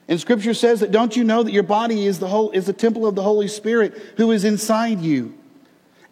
And 0.08 0.20
scripture 0.20 0.54
says 0.54 0.82
that 0.82 0.92
don't 0.92 1.16
you 1.16 1.24
know 1.24 1.44
that 1.44 1.54
your 1.54 1.64
body 1.64 2.06
is 2.06 2.20
the 2.20 2.28
whole 2.28 2.52
is 2.52 2.66
the 2.66 2.74
temple 2.74 3.06
of 3.06 3.16
the 3.16 3.24
Holy 3.24 3.48
Spirit 3.48 3.98
who 4.18 4.32
is 4.32 4.44
inside 4.44 5.00
you? 5.00 5.34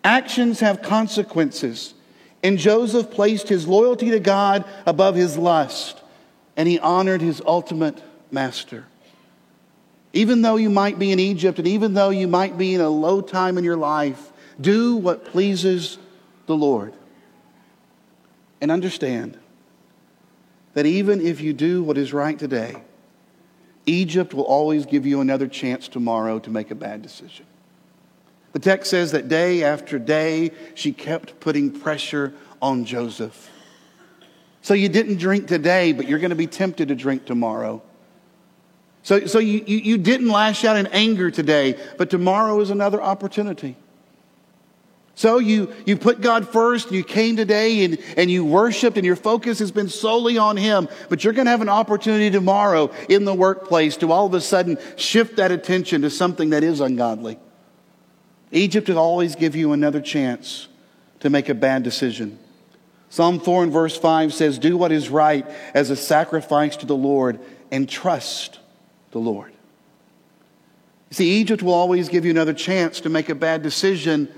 Actions 0.03 0.59
have 0.61 0.81
consequences. 0.81 1.93
And 2.41 2.57
Joseph 2.57 3.11
placed 3.11 3.49
his 3.49 3.67
loyalty 3.67 4.11
to 4.11 4.19
God 4.19 4.63
above 4.85 5.15
his 5.15 5.37
lust, 5.37 6.01
and 6.55 6.69
he 6.69 6.79
honored 6.79 7.21
his 7.21 7.41
ultimate 7.45 8.01
master. 8.31 8.85
Even 10.13 10.41
though 10.41 10.55
you 10.55 10.69
might 10.69 10.97
be 10.97 11.11
in 11.11 11.19
Egypt, 11.19 11.59
and 11.59 11.67
even 11.67 11.93
though 11.93 12.09
you 12.09 12.27
might 12.27 12.57
be 12.57 12.73
in 12.73 12.81
a 12.81 12.89
low 12.89 13.21
time 13.21 13.57
in 13.57 13.63
your 13.63 13.77
life, 13.77 14.31
do 14.59 14.95
what 14.95 15.25
pleases 15.25 15.97
the 16.45 16.55
Lord. 16.55 16.93
And 18.61 18.71
understand 18.71 19.37
that 20.73 20.85
even 20.85 21.21
if 21.21 21.41
you 21.41 21.53
do 21.53 21.83
what 21.83 21.97
is 21.97 22.13
right 22.13 22.39
today, 22.39 22.75
Egypt 23.89 24.33
will 24.33 24.43
always 24.43 24.85
give 24.85 25.05
you 25.05 25.21
another 25.21 25.47
chance 25.47 25.87
tomorrow 25.87 26.39
to 26.39 26.49
make 26.49 26.71
a 26.71 26.75
bad 26.75 27.01
decision. 27.01 27.45
The 28.53 28.59
text 28.59 28.89
says 28.89 29.11
that 29.11 29.27
day 29.27 29.63
after 29.63 29.99
day, 29.99 30.51
she 30.75 30.91
kept 30.91 31.39
putting 31.39 31.71
pressure 31.71 32.33
on 32.61 32.85
Joseph. 32.85 33.49
So 34.61 34.73
you 34.73 34.89
didn't 34.89 35.17
drink 35.17 35.47
today, 35.47 35.93
but 35.93 36.07
you're 36.07 36.19
going 36.19 36.31
to 36.31 36.35
be 36.35 36.47
tempted 36.47 36.89
to 36.89 36.95
drink 36.95 37.25
tomorrow. 37.25 37.81
So, 39.03 39.25
so 39.25 39.39
you, 39.39 39.63
you, 39.65 39.77
you 39.77 39.97
didn't 39.97 40.27
lash 40.27 40.65
out 40.65 40.75
in 40.75 40.87
anger 40.87 41.31
today, 41.31 41.79
but 41.97 42.09
tomorrow 42.09 42.59
is 42.59 42.69
another 42.69 43.01
opportunity. 43.01 43.77
So 45.19 45.39
you, 45.39 45.73
you 45.85 45.97
put 45.97 46.21
God 46.21 46.47
first, 46.47 46.93
you 46.93 47.03
came 47.03 47.35
today 47.35 47.83
and, 47.83 47.97
and 48.15 48.31
you 48.31 48.45
worshiped, 48.45 48.95
and 48.95 49.05
your 49.05 49.17
focus 49.17 49.59
has 49.59 49.69
been 49.69 49.89
solely 49.89 50.37
on 50.37 50.55
Him. 50.55 50.87
But 51.09 51.25
you're 51.25 51.33
going 51.33 51.43
to 51.43 51.51
have 51.51 51.59
an 51.59 51.67
opportunity 51.67 52.31
tomorrow 52.31 52.89
in 53.09 53.25
the 53.25 53.33
workplace 53.33 53.97
to 53.97 54.13
all 54.13 54.27
of 54.27 54.33
a 54.33 54.39
sudden 54.39 54.77
shift 54.95 55.35
that 55.35 55.51
attention 55.51 56.03
to 56.03 56.09
something 56.09 56.51
that 56.51 56.63
is 56.63 56.79
ungodly. 56.79 57.37
Egypt 58.53 58.87
will 58.87 58.97
always 58.97 59.35
give 59.35 59.57
you 59.57 59.73
another 59.73 59.99
chance 59.99 60.69
to 61.19 61.29
make 61.29 61.49
a 61.49 61.53
bad 61.53 61.83
decision. 61.83 62.39
Psalm 63.09 63.41
4 63.41 63.63
and 63.63 63.73
verse 63.73 63.97
5 63.97 64.33
says, 64.33 64.57
Do 64.57 64.77
what 64.77 64.93
is 64.93 65.09
right 65.09 65.45
as 65.73 65.89
a 65.89 65.97
sacrifice 65.97 66.77
to 66.77 66.85
the 66.85 66.95
Lord 66.95 67.41
and 67.71 67.89
trust 67.89 68.59
the 69.11 69.19
Lord. 69.19 69.51
See, 71.11 71.41
Egypt 71.41 71.61
will 71.61 71.73
always 71.73 72.07
give 72.07 72.23
you 72.23 72.31
another 72.31 72.53
chance 72.53 73.01
to 73.01 73.09
make 73.09 73.27
a 73.27 73.35
bad 73.35 73.63
decision, 73.63 74.33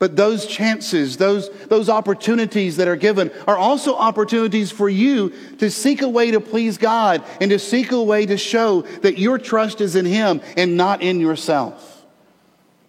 but 0.00 0.16
those 0.16 0.46
chances, 0.46 1.18
those, 1.18 1.50
those 1.66 1.90
opportunities 1.90 2.78
that 2.78 2.88
are 2.88 2.96
given, 2.96 3.30
are 3.46 3.58
also 3.58 3.94
opportunities 3.94 4.72
for 4.72 4.88
you 4.88 5.28
to 5.58 5.70
seek 5.70 6.00
a 6.00 6.08
way 6.08 6.30
to 6.30 6.40
please 6.40 6.78
God 6.78 7.22
and 7.38 7.50
to 7.50 7.58
seek 7.58 7.92
a 7.92 8.02
way 8.02 8.24
to 8.24 8.38
show 8.38 8.80
that 9.02 9.18
your 9.18 9.36
trust 9.36 9.82
is 9.82 9.96
in 9.96 10.06
Him 10.06 10.40
and 10.56 10.78
not 10.78 11.02
in 11.02 11.20
yourself. 11.20 12.02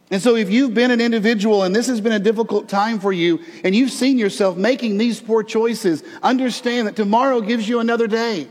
And 0.09 0.21
so, 0.21 0.37
if 0.37 0.49
you've 0.49 0.73
been 0.73 0.89
an 0.89 1.01
individual 1.01 1.63
and 1.63 1.75
this 1.75 1.87
has 1.87 1.99
been 1.99 2.13
a 2.13 2.19
difficult 2.19 2.69
time 2.69 2.97
for 2.97 3.11
you, 3.11 3.41
and 3.65 3.75
you've 3.75 3.91
seen 3.91 4.17
yourself 4.17 4.55
making 4.55 4.97
these 4.97 5.19
poor 5.19 5.43
choices, 5.43 6.03
understand 6.23 6.87
that 6.87 6.95
tomorrow 6.95 7.41
gives 7.41 7.67
you 7.67 7.81
another 7.81 8.07
day. 8.07 8.47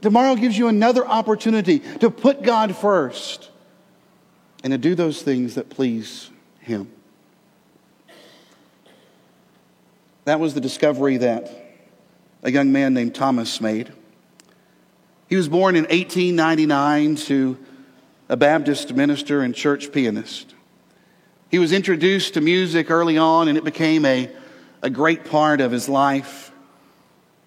Tomorrow 0.00 0.36
gives 0.36 0.56
you 0.56 0.68
another 0.68 1.06
opportunity 1.06 1.80
to 2.00 2.10
put 2.10 2.42
God 2.42 2.74
first 2.74 3.50
and 4.64 4.70
to 4.70 4.78
do 4.78 4.94
those 4.94 5.20
things 5.20 5.56
that 5.56 5.68
please 5.68 6.30
Him. 6.60 6.90
That 10.28 10.40
was 10.40 10.52
the 10.52 10.60
discovery 10.60 11.16
that 11.16 11.50
a 12.42 12.50
young 12.50 12.70
man 12.70 12.92
named 12.92 13.14
Thomas 13.14 13.62
made. 13.62 13.90
He 15.26 15.36
was 15.36 15.48
born 15.48 15.74
in 15.74 15.84
1899 15.84 17.16
to 17.16 17.56
a 18.28 18.36
Baptist 18.36 18.92
minister 18.92 19.40
and 19.40 19.54
church 19.54 19.90
pianist. 19.90 20.54
He 21.50 21.58
was 21.58 21.72
introduced 21.72 22.34
to 22.34 22.42
music 22.42 22.90
early 22.90 23.16
on, 23.16 23.48
and 23.48 23.56
it 23.56 23.64
became 23.64 24.04
a, 24.04 24.30
a 24.82 24.90
great 24.90 25.24
part 25.24 25.62
of 25.62 25.72
his 25.72 25.88
life. 25.88 26.52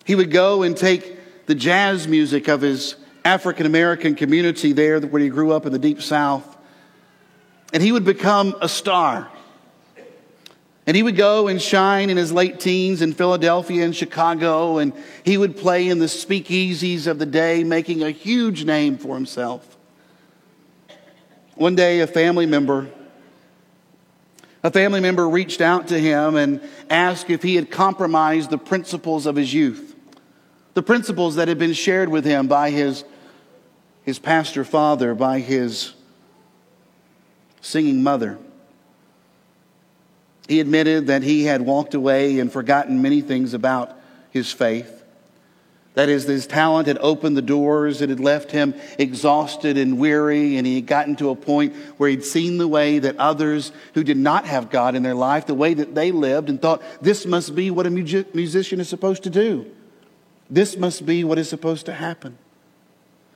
He 0.04 0.16
would 0.16 0.32
go 0.32 0.64
and 0.64 0.76
take 0.76 1.46
the 1.46 1.54
jazz 1.54 2.08
music 2.08 2.48
of 2.48 2.62
his 2.62 2.96
African 3.24 3.68
American 3.68 4.16
community 4.16 4.74
there, 4.74 5.00
where 5.00 5.22
he 5.22 5.30
grew 5.30 5.52
up 5.52 5.68
in 5.68 5.72
the 5.72 5.78
deep 5.78 6.02
South, 6.02 6.58
and 7.74 7.84
he 7.84 7.92
would 7.92 8.06
become 8.06 8.56
a 8.60 8.68
star. 8.68 9.30
And 10.88 10.98
he 10.98 11.04
would 11.04 11.16
go 11.16 11.48
and 11.48 11.62
shine 11.62 12.10
in 12.10 12.18
his 12.18 12.32
late 12.32 12.60
teens 12.60 13.02
in 13.02 13.14
Philadelphia 13.14 13.86
and 13.86 13.96
Chicago, 13.96 14.80
and 14.80 14.94
he 15.24 15.38
would 15.38 15.56
play 15.56 15.88
in 15.88 16.00
the 16.00 16.08
speakeasies 16.08 17.06
of 17.06 17.20
the 17.20 17.26
day, 17.26 17.64
making 17.64 18.02
a 18.02 18.10
huge 18.10 18.66
name 18.66 18.98
for 18.98 19.16
himself. 19.16 19.78
One 21.56 21.76
day, 21.76 22.00
a 22.00 22.08
family 22.08 22.46
member 22.48 22.90
a 24.64 24.70
family 24.70 25.00
member 25.00 25.28
reached 25.28 25.60
out 25.60 25.88
to 25.88 26.00
him 26.00 26.36
and 26.36 26.62
asked 26.90 27.30
if 27.30 27.42
he 27.42 27.56
had 27.56 27.72
compromised 27.72 28.50
the 28.50 28.58
principles 28.58 29.26
of 29.26 29.36
his 29.36 29.54
youth, 29.54 29.96
the 30.76 30.84
principles 30.84 31.36
that 31.36 31.48
had 31.48 31.58
been 31.58 31.74
shared 31.74 32.10
with 32.10 32.26
him 32.26 32.48
by 32.48 32.70
his, 32.70 33.04
his 34.04 34.20
pastor 34.20 34.64
father, 34.64 35.16
by 35.16 35.40
his 35.40 35.94
singing 37.62 38.04
mother. 38.04 38.38
He 40.52 40.60
admitted 40.60 41.08
that 41.08 41.24
he 41.24 41.46
had 41.46 41.62
walked 41.62 41.94
away 41.94 42.38
and 42.40 42.52
forgotten 42.52 43.02
many 43.02 43.22
things 43.22 43.54
about 43.54 43.98
his 44.32 44.52
faith. 44.52 45.02
That 45.94 46.10
is, 46.10 46.26
his 46.26 46.46
talent 46.46 46.88
had 46.88 46.98
opened 47.00 47.38
the 47.38 47.42
doors. 47.42 48.02
It 48.02 48.10
had 48.10 48.20
left 48.20 48.52
him 48.52 48.74
exhausted 48.98 49.78
and 49.78 49.98
weary, 49.98 50.58
and 50.58 50.68
he 50.68 50.76
had 50.76 50.88
gotten 50.88 51.16
to 51.16 51.30
a 51.30 51.38
point 51.38 51.74
where 51.96 52.10
he'd 52.10 52.26
seen 52.26 52.58
the 52.58 52.68
way 52.68 53.00
that 53.00 53.16
others 53.16 53.72
who 53.94 54.04
did 54.04 54.18
not 54.18 54.46
have 54.46 54.70
God 54.70 54.94
in 54.94 55.04
their 55.04 55.16
life, 55.16 55.46
the 55.46 55.54
way 55.54 55.74
that 55.74 55.96
they 55.96 56.12
lived, 56.12 56.50
and 56.50 56.62
thought, 56.62 56.82
this 57.02 57.26
must 57.26 57.56
be 57.56 57.72
what 57.72 57.88
a 57.88 57.90
musician 57.90 58.82
is 58.82 58.90
supposed 58.90 59.24
to 59.24 59.30
do. 59.30 59.72
This 60.50 60.76
must 60.76 61.06
be 61.06 61.24
what 61.24 61.40
is 61.40 61.48
supposed 61.48 61.86
to 61.86 61.94
happen. 61.94 62.38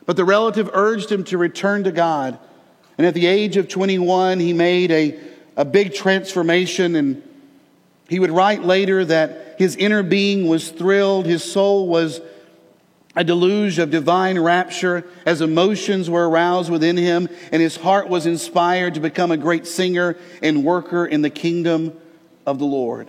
But 0.04 0.18
the 0.18 0.24
relative 0.26 0.68
urged 0.74 1.10
him 1.10 1.24
to 1.24 1.38
return 1.38 1.84
to 1.84 1.92
God. 1.92 2.38
And 2.98 3.06
at 3.06 3.14
the 3.14 3.24
age 3.24 3.56
of 3.56 3.68
21, 3.68 4.38
he 4.38 4.52
made 4.52 4.90
a, 4.90 5.18
a 5.56 5.64
big 5.64 5.94
transformation, 5.94 6.94
and 6.94 7.22
he 8.08 8.20
would 8.20 8.30
write 8.30 8.62
later 8.62 9.04
that 9.04 9.56
his 9.58 9.76
inner 9.76 10.02
being 10.02 10.48
was 10.48 10.70
thrilled, 10.70 11.26
his 11.26 11.42
soul 11.42 11.88
was 11.88 12.20
a 13.16 13.24
deluge 13.24 13.78
of 13.78 13.90
divine 13.90 14.38
rapture 14.38 15.04
as 15.24 15.40
emotions 15.40 16.10
were 16.10 16.28
aroused 16.28 16.70
within 16.70 16.98
him 16.98 17.28
and 17.50 17.62
his 17.62 17.74
heart 17.74 18.08
was 18.08 18.26
inspired 18.26 18.92
to 18.94 19.00
become 19.00 19.30
a 19.30 19.38
great 19.38 19.66
singer 19.66 20.16
and 20.42 20.62
worker 20.62 21.06
in 21.06 21.22
the 21.22 21.30
kingdom 21.30 21.98
of 22.44 22.58
the 22.58 22.66
Lord. 22.66 23.08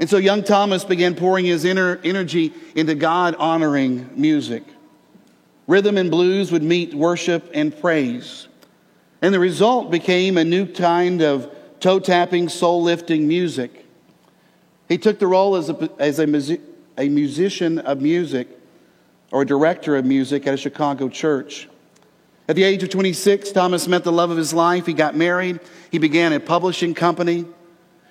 And 0.00 0.10
so 0.10 0.16
young 0.16 0.42
Thomas 0.42 0.84
began 0.84 1.14
pouring 1.14 1.44
his 1.44 1.64
inner 1.64 2.00
energy 2.02 2.52
into 2.74 2.96
God 2.96 3.36
honoring 3.36 4.10
music. 4.16 4.64
Rhythm 5.68 5.96
and 5.96 6.10
blues 6.10 6.50
would 6.50 6.64
meet 6.64 6.92
worship 6.92 7.48
and 7.54 7.78
praise. 7.80 8.48
And 9.24 9.32
the 9.32 9.40
result 9.40 9.90
became 9.90 10.36
a 10.36 10.44
new 10.44 10.66
kind 10.66 11.22
of 11.22 11.50
toe 11.80 11.98
tapping, 11.98 12.50
soul 12.50 12.82
lifting 12.82 13.26
music. 13.26 13.86
He 14.86 14.98
took 14.98 15.18
the 15.18 15.26
role 15.26 15.56
as 15.56 15.70
a, 15.70 15.90
as 15.98 16.18
a, 16.18 16.58
a 16.98 17.08
musician 17.08 17.78
of 17.78 18.02
music 18.02 18.48
or 19.32 19.40
a 19.40 19.46
director 19.46 19.96
of 19.96 20.04
music 20.04 20.46
at 20.46 20.52
a 20.52 20.56
Chicago 20.58 21.08
church. 21.08 21.70
At 22.48 22.56
the 22.56 22.64
age 22.64 22.82
of 22.82 22.90
26, 22.90 23.50
Thomas 23.52 23.88
met 23.88 24.04
the 24.04 24.12
love 24.12 24.30
of 24.30 24.36
his 24.36 24.52
life. 24.52 24.84
He 24.84 24.92
got 24.92 25.16
married. 25.16 25.58
He 25.90 25.96
began 25.96 26.34
a 26.34 26.38
publishing 26.38 26.92
company. 26.92 27.46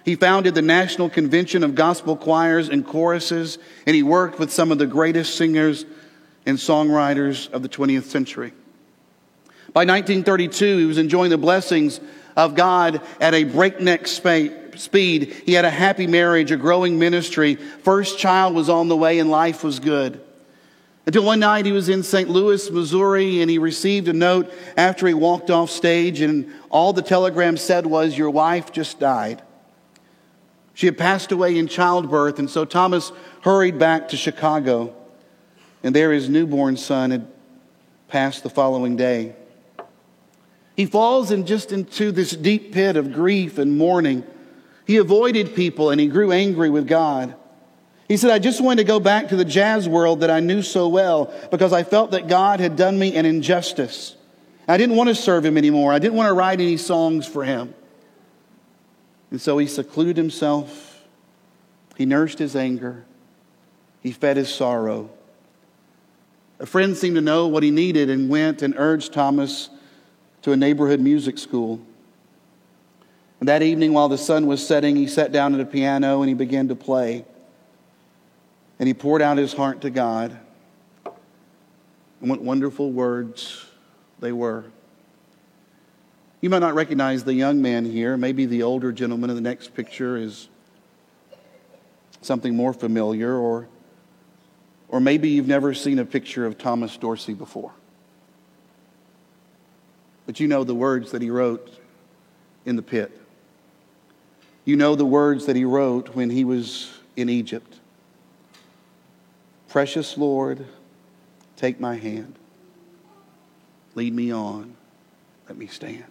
He 0.04 0.16
founded 0.16 0.56
the 0.56 0.64
National 0.64 1.12
Convention 1.12 1.64
of 1.64 1.76
Gospel 1.76 2.18
Choirs 2.18 2.70
and 2.70 2.84
Choruses, 2.84 3.60
and 3.86 3.96
he 3.96 4.02
worked 4.02 4.40
with 4.40 4.52
some 4.52 4.72
of 4.72 4.80
the 4.80 4.88
greatest 4.88 5.36
singers 5.36 5.86
and 6.48 6.58
songwriters 6.58 7.52
of 7.52 7.62
the 7.62 7.70
20th 7.70 8.06
century. 8.06 8.52
By 9.74 9.82
1932, 9.82 10.78
he 10.78 10.86
was 10.86 11.00
enjoying 11.00 11.32
the 11.32 11.38
blessings 11.38 12.00
of 12.36 12.56
God 12.56 13.02
at 13.20 13.34
a 13.34 13.44
breakneck 13.44 14.08
speed. 14.08 15.34
He 15.46 15.54
had 15.54 15.66
a 15.66 15.70
happy 15.70 16.06
marriage, 16.06 16.52
a 16.52 16.58
growing 16.58 17.00
ministry. 17.00 17.56
First 17.56 18.20
child 18.20 18.54
was 18.54 18.70
on 18.70 18.88
the 18.88 18.96
way, 18.96 19.18
and 19.20 19.32
life 19.32 19.64
was 19.64 19.80
good. 19.80 20.22
Until 21.06 21.26
one 21.26 21.40
night 21.40 21.66
he 21.66 21.72
was 21.72 21.90
in 21.90 22.02
St. 22.04 22.30
Louis, 22.30 22.70
Missouri, 22.72 23.42
and 23.42 23.50
he 23.50 23.58
received 23.58 24.08
a 24.08 24.14
note 24.14 24.54
after 24.78 25.08
he 25.08 25.14
walked 25.14 25.50
off 25.50 25.70
stage, 25.70 26.22
and 26.22 26.52
all 26.70 26.94
the 26.94 27.02
telegram 27.02 27.58
said 27.58 27.86
was, 27.86 28.18
Your 28.18 28.30
wife 28.30 28.72
just 28.72 29.00
died. 29.00 29.42
She 30.76 30.86
had 30.86 30.98
passed 30.98 31.32
away 31.32 31.58
in 31.58 31.68
childbirth, 31.68 32.40
and 32.40 32.50
so 32.50 32.64
Thomas 32.64 33.12
hurried 33.42 33.78
back 33.78 34.10
to 34.10 34.18
Chicago, 34.18 34.96
and 35.84 35.96
there 35.96 36.14
his 36.14 36.30
newborn 36.30 36.78
son 36.78 37.12
had 37.12 37.28
passed 38.08 38.44
the 38.44 38.50
following 38.50 38.96
day. 38.96 39.36
He 40.76 40.86
falls 40.86 41.32
in 41.32 41.46
just 41.46 41.72
into 41.72 42.12
this 42.12 42.32
deep 42.32 42.74
pit 42.74 42.98
of 42.98 43.14
grief 43.14 43.58
and 43.58 43.78
mourning. 43.78 44.24
He 44.86 44.98
avoided 44.98 45.56
people 45.56 45.92
and 45.92 46.00
he 46.00 46.08
grew 46.08 46.32
angry 46.32 46.70
with 46.70 46.88
God. 46.88 47.36
He 48.08 48.18
said, 48.18 48.32
I 48.32 48.40
just 48.40 48.62
wanted 48.62 48.82
to 48.82 48.88
go 48.88 49.00
back 49.00 49.30
to 49.30 49.36
the 49.36 49.46
jazz 49.46 49.88
world 49.88 50.22
that 50.22 50.30
I 50.30 50.40
knew 50.40 50.62
so 50.62 50.88
well 50.88 51.34
because 51.52 51.74
I 51.74 51.84
felt 51.84 52.12
that 52.12 52.28
God 52.28 52.60
had 52.60 52.76
done 52.76 53.00
me 53.00 53.16
an 53.16 53.26
injustice. 53.26 54.16
I 54.68 54.78
didn't 54.78 54.96
want 54.96 55.10
to 55.10 55.16
serve 55.16 55.46
him 55.46 55.58
anymore. 55.58 55.94
I 55.94 56.00
didn't 56.00 56.16
want 56.16 56.28
to 56.28 56.34
write 56.34 56.60
any 56.60 56.78
songs 56.78 57.28
for 57.28 57.44
him. 57.44 57.74
And 59.32 59.42
so 59.42 59.58
he 59.58 59.68
secluded 59.68 60.18
himself. 60.18 61.04
He 61.98 62.06
nursed 62.06 62.40
his 62.40 62.56
anger. 62.56 63.06
He 64.02 64.12
fed 64.12 64.38
his 64.38 64.54
sorrow. 64.54 65.10
A 66.60 66.66
friend 66.66 66.96
seemed 66.96 67.16
to 67.16 67.22
know 67.22 67.48
what 67.48 67.64
he 67.64 67.72
needed 67.72 68.10
and 68.10 68.30
went 68.30 68.62
and 68.62 68.74
urged 68.78 69.14
Thomas 69.14 69.70
to 70.44 70.52
a 70.52 70.58
neighborhood 70.58 71.00
music 71.00 71.38
school. 71.38 71.82
And 73.40 73.50
that 73.50 73.62
evening, 73.62 73.94
while 73.94 74.08
the 74.08 74.18
sun 74.18 74.46
was 74.46 74.66
setting, 74.66 74.96
he 74.96 75.08
sat 75.08 75.32
down 75.32 75.54
at 75.54 75.60
a 75.60 75.66
piano 75.66 76.22
and 76.22 76.30
he 76.30 76.36
began 76.36 76.68
to 76.70 76.76
play. 76.76 77.26
And 78.80 78.88
he 78.88 78.94
poured 78.94 79.22
out 79.22 79.38
his 79.38 79.54
heart 79.54 79.82
to 79.82 79.90
God. 79.90 80.38
And 82.22 82.30
what 82.30 82.42
wonderful 82.42 82.92
words 82.92 83.66
they 84.20 84.32
were. 84.32 84.66
You 86.40 86.50
might 86.50 86.60
not 86.60 86.74
recognize 86.74 87.24
the 87.24 87.34
young 87.34 87.62
man 87.62 87.86
here. 87.86 88.18
Maybe 88.18 88.46
the 88.46 88.64
older 88.64 88.92
gentleman 88.92 89.30
in 89.30 89.36
the 89.36 89.42
next 89.42 89.74
picture 89.74 90.18
is 90.18 90.50
something 92.22 92.56
more 92.56 92.74
familiar, 92.74 93.36
or, 93.36 93.68
or 94.90 95.00
maybe 95.00 95.30
you've 95.30 95.48
never 95.48 95.74
seen 95.74 96.00
a 96.00 96.06
picture 96.06 96.46
of 96.46 96.58
Thomas 96.58 96.96
Dorsey 96.98 97.34
before. 97.34 97.72
But 100.26 100.40
you 100.40 100.48
know 100.48 100.64
the 100.64 100.76
words 100.76 101.12
that 101.12 101.22
he 101.22 101.30
wrote 101.30 101.78
in 102.66 102.76
the 102.76 102.82
pit. 102.82 103.20
You 104.66 104.76
know 104.76 104.96
the 104.96 105.06
words 105.06 105.46
that 105.48 105.56
he 105.56 105.66
wrote 105.66 106.16
when 106.16 106.30
he 106.30 106.46
was 106.46 106.92
in 107.16 107.30
Egypt. 107.30 107.80
Precious 109.68 110.18
Lord, 110.18 110.66
take 111.58 111.80
my 111.80 111.96
hand. 111.96 112.36
Lead 113.96 114.14
me 114.14 114.32
on. 114.32 114.76
Let 115.48 115.58
me 115.58 115.68
stand. 115.68 116.06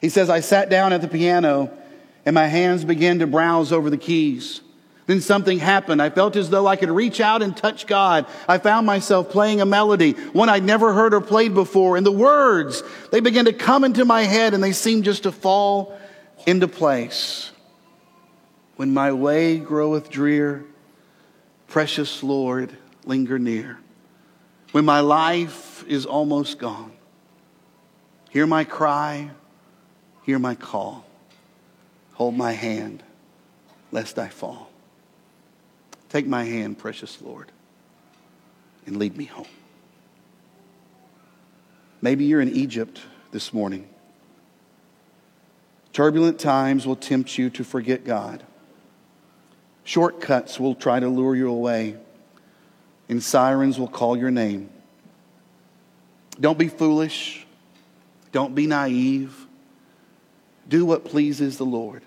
He 0.00 0.08
says, 0.08 0.28
I 0.28 0.40
sat 0.40 0.68
down 0.68 0.92
at 0.92 1.00
the 1.00 1.08
piano 1.08 1.70
and 2.26 2.34
my 2.34 2.46
hands 2.46 2.84
began 2.84 3.20
to 3.20 3.26
browse 3.26 3.72
over 3.72 3.90
the 3.90 3.96
keys. 3.96 4.60
Then 5.08 5.22
something 5.22 5.58
happened. 5.58 6.02
I 6.02 6.10
felt 6.10 6.36
as 6.36 6.50
though 6.50 6.66
I 6.66 6.76
could 6.76 6.90
reach 6.90 7.18
out 7.18 7.40
and 7.40 7.56
touch 7.56 7.86
God. 7.86 8.26
I 8.46 8.58
found 8.58 8.86
myself 8.86 9.30
playing 9.30 9.62
a 9.62 9.64
melody, 9.64 10.12
one 10.12 10.50
I'd 10.50 10.62
never 10.62 10.92
heard 10.92 11.14
or 11.14 11.22
played 11.22 11.54
before. 11.54 11.96
And 11.96 12.04
the 12.04 12.12
words, 12.12 12.82
they 13.10 13.20
began 13.20 13.46
to 13.46 13.54
come 13.54 13.84
into 13.84 14.04
my 14.04 14.24
head 14.24 14.52
and 14.52 14.62
they 14.62 14.72
seemed 14.72 15.04
just 15.04 15.22
to 15.22 15.32
fall 15.32 15.98
into 16.46 16.68
place. 16.68 17.50
When 18.76 18.92
my 18.92 19.12
way 19.12 19.56
groweth 19.56 20.10
drear, 20.10 20.66
precious 21.68 22.22
Lord, 22.22 22.76
linger 23.06 23.38
near. 23.38 23.78
When 24.72 24.84
my 24.84 25.00
life 25.00 25.86
is 25.88 26.04
almost 26.04 26.58
gone, 26.58 26.92
hear 28.28 28.46
my 28.46 28.64
cry, 28.64 29.30
hear 30.24 30.38
my 30.38 30.54
call. 30.54 31.06
Hold 32.12 32.36
my 32.36 32.52
hand, 32.52 33.02
lest 33.90 34.18
I 34.18 34.28
fall. 34.28 34.67
Take 36.08 36.26
my 36.26 36.44
hand, 36.44 36.78
precious 36.78 37.20
Lord, 37.20 37.52
and 38.86 38.96
lead 38.96 39.16
me 39.16 39.24
home. 39.24 39.46
Maybe 42.00 42.24
you're 42.24 42.40
in 42.40 42.54
Egypt 42.54 43.00
this 43.32 43.52
morning. 43.52 43.88
Turbulent 45.92 46.38
times 46.38 46.86
will 46.86 46.96
tempt 46.96 47.36
you 47.36 47.50
to 47.50 47.64
forget 47.64 48.04
God. 48.04 48.42
Shortcuts 49.84 50.60
will 50.60 50.74
try 50.74 51.00
to 51.00 51.08
lure 51.08 51.34
you 51.34 51.50
away, 51.50 51.96
and 53.08 53.22
sirens 53.22 53.78
will 53.78 53.88
call 53.88 54.16
your 54.16 54.30
name. 54.30 54.70
Don't 56.40 56.58
be 56.58 56.68
foolish. 56.68 57.46
Don't 58.32 58.54
be 58.54 58.66
naive. 58.66 59.46
Do 60.68 60.84
what 60.86 61.04
pleases 61.04 61.58
the 61.58 61.64
Lord. 61.64 62.02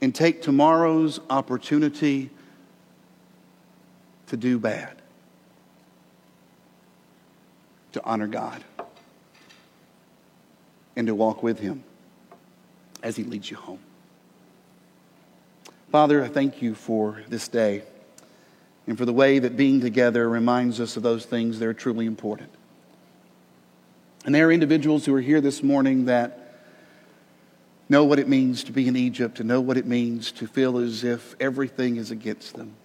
And 0.00 0.14
take 0.14 0.42
tomorrow's 0.42 1.20
opportunity 1.30 2.30
to 4.32 4.36
do 4.38 4.58
bad, 4.58 4.94
to 7.92 8.02
honor 8.02 8.26
God, 8.26 8.64
and 10.96 11.06
to 11.06 11.14
walk 11.14 11.42
with 11.42 11.58
Him 11.58 11.84
as 13.02 13.14
He 13.14 13.24
leads 13.24 13.50
you 13.50 13.58
home. 13.58 13.80
Father, 15.90 16.24
I 16.24 16.28
thank 16.28 16.62
you 16.62 16.74
for 16.74 17.22
this 17.28 17.46
day 17.46 17.82
and 18.86 18.96
for 18.96 19.04
the 19.04 19.12
way 19.12 19.38
that 19.38 19.54
being 19.54 19.82
together 19.82 20.26
reminds 20.26 20.80
us 20.80 20.96
of 20.96 21.02
those 21.02 21.26
things 21.26 21.58
that 21.58 21.68
are 21.68 21.74
truly 21.74 22.06
important. 22.06 22.48
And 24.24 24.34
there 24.34 24.48
are 24.48 24.52
individuals 24.52 25.04
who 25.04 25.14
are 25.14 25.20
here 25.20 25.42
this 25.42 25.62
morning 25.62 26.06
that 26.06 26.56
know 27.90 28.04
what 28.04 28.18
it 28.18 28.28
means 28.28 28.64
to 28.64 28.72
be 28.72 28.88
in 28.88 28.96
Egypt 28.96 29.40
and 29.40 29.48
know 29.50 29.60
what 29.60 29.76
it 29.76 29.84
means 29.84 30.32
to 30.32 30.46
feel 30.46 30.78
as 30.78 31.04
if 31.04 31.36
everything 31.38 31.96
is 31.96 32.10
against 32.10 32.54
them. 32.54 32.76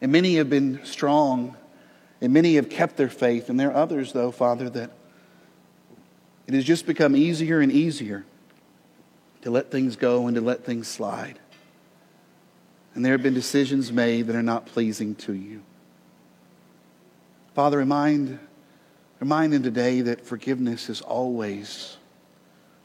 And 0.00 0.12
many 0.12 0.36
have 0.36 0.50
been 0.50 0.84
strong 0.84 1.56
and 2.20 2.32
many 2.32 2.56
have 2.56 2.68
kept 2.68 2.96
their 2.96 3.08
faith. 3.08 3.48
And 3.48 3.58
there 3.58 3.70
are 3.70 3.76
others, 3.76 4.12
though, 4.12 4.30
Father, 4.30 4.70
that 4.70 4.90
it 6.46 6.54
has 6.54 6.64
just 6.64 6.86
become 6.86 7.16
easier 7.16 7.60
and 7.60 7.72
easier 7.72 8.24
to 9.42 9.50
let 9.50 9.70
things 9.70 9.96
go 9.96 10.26
and 10.26 10.34
to 10.34 10.40
let 10.40 10.64
things 10.64 10.88
slide. 10.88 11.38
And 12.94 13.04
there 13.04 13.12
have 13.12 13.22
been 13.22 13.34
decisions 13.34 13.92
made 13.92 14.26
that 14.28 14.36
are 14.36 14.42
not 14.42 14.66
pleasing 14.66 15.14
to 15.16 15.32
you. 15.32 15.62
Father, 17.54 17.78
remind, 17.78 18.38
remind 19.20 19.52
them 19.52 19.62
today 19.62 20.00
that 20.02 20.24
forgiveness 20.24 20.88
is 20.88 21.00
always, 21.00 21.96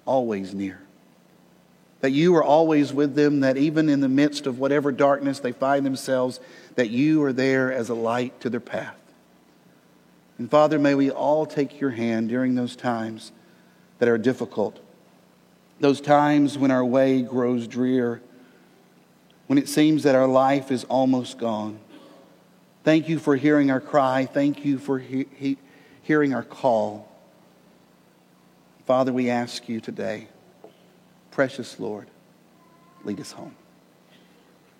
always 0.05 0.53
near. 0.53 0.81
That 2.01 2.11
you 2.11 2.35
are 2.35 2.43
always 2.43 2.93
with 2.93 3.15
them, 3.15 3.39
that 3.41 3.57
even 3.57 3.87
in 3.87 4.01
the 4.01 4.09
midst 4.09 4.47
of 4.47 4.59
whatever 4.59 4.91
darkness 4.91 5.39
they 5.39 5.51
find 5.51 5.85
themselves, 5.85 6.39
that 6.75 6.89
you 6.89 7.23
are 7.23 7.33
there 7.33 7.71
as 7.71 7.89
a 7.89 7.95
light 7.95 8.39
to 8.41 8.49
their 8.49 8.59
path. 8.59 8.97
And 10.37 10.49
Father, 10.49 10.79
may 10.79 10.95
we 10.95 11.11
all 11.11 11.45
take 11.45 11.79
your 11.79 11.91
hand 11.91 12.29
during 12.29 12.55
those 12.55 12.75
times 12.75 13.31
that 13.99 14.09
are 14.09 14.17
difficult 14.17 14.79
those 15.81 15.99
times 15.99 16.57
when 16.57 16.71
our 16.71 16.85
way 16.85 17.23
grows 17.23 17.67
drear, 17.67 18.21
when 19.47 19.57
it 19.57 19.67
seems 19.67 20.03
that 20.03 20.15
our 20.15 20.27
life 20.27 20.71
is 20.71 20.83
almost 20.85 21.39
gone. 21.39 21.79
Thank 22.83 23.09
you 23.09 23.19
for 23.19 23.35
hearing 23.35 23.71
our 23.71 23.81
cry. 23.81 24.25
Thank 24.31 24.63
you 24.63 24.77
for 24.77 24.99
he- 24.99 25.27
he- 25.35 25.57
hearing 26.03 26.33
our 26.33 26.43
call. 26.43 27.11
Father, 28.85 29.11
we 29.11 29.29
ask 29.29 29.67
you 29.67 29.81
today, 29.81 30.27
precious 31.31 31.79
Lord, 31.79 32.07
lead 33.03 33.19
us 33.19 33.31
home. 33.31 33.55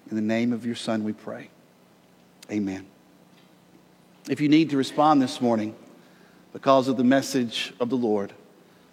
In 0.10 0.16
the 0.16 0.22
name 0.22 0.54
of 0.54 0.66
your 0.66 0.76
Son, 0.76 1.04
we 1.04 1.14
pray. 1.14 1.50
Amen. 2.52 2.86
If 4.30 4.42
you 4.42 4.50
need 4.50 4.70
to 4.72 4.78
respond 4.78 5.22
this 5.22 5.42
morning 5.42 5.76
because 6.54 6.88
of 6.88 6.98
the 6.98 7.04
message 7.04 7.74
of 7.80 7.90
the 7.90 7.98
Lord, 7.98 8.34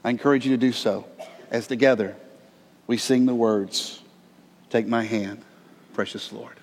I 0.05 0.11
encourage 0.11 0.47
you 0.47 0.53
to 0.53 0.57
do 0.57 0.73
so 0.73 1.05
as 1.51 1.66
together 1.66 2.16
we 2.87 2.97
sing 2.97 3.27
the 3.27 3.35
words 3.35 4.03
Take 4.71 4.87
my 4.87 5.03
hand, 5.03 5.42
precious 5.94 6.31
Lord. 6.31 6.58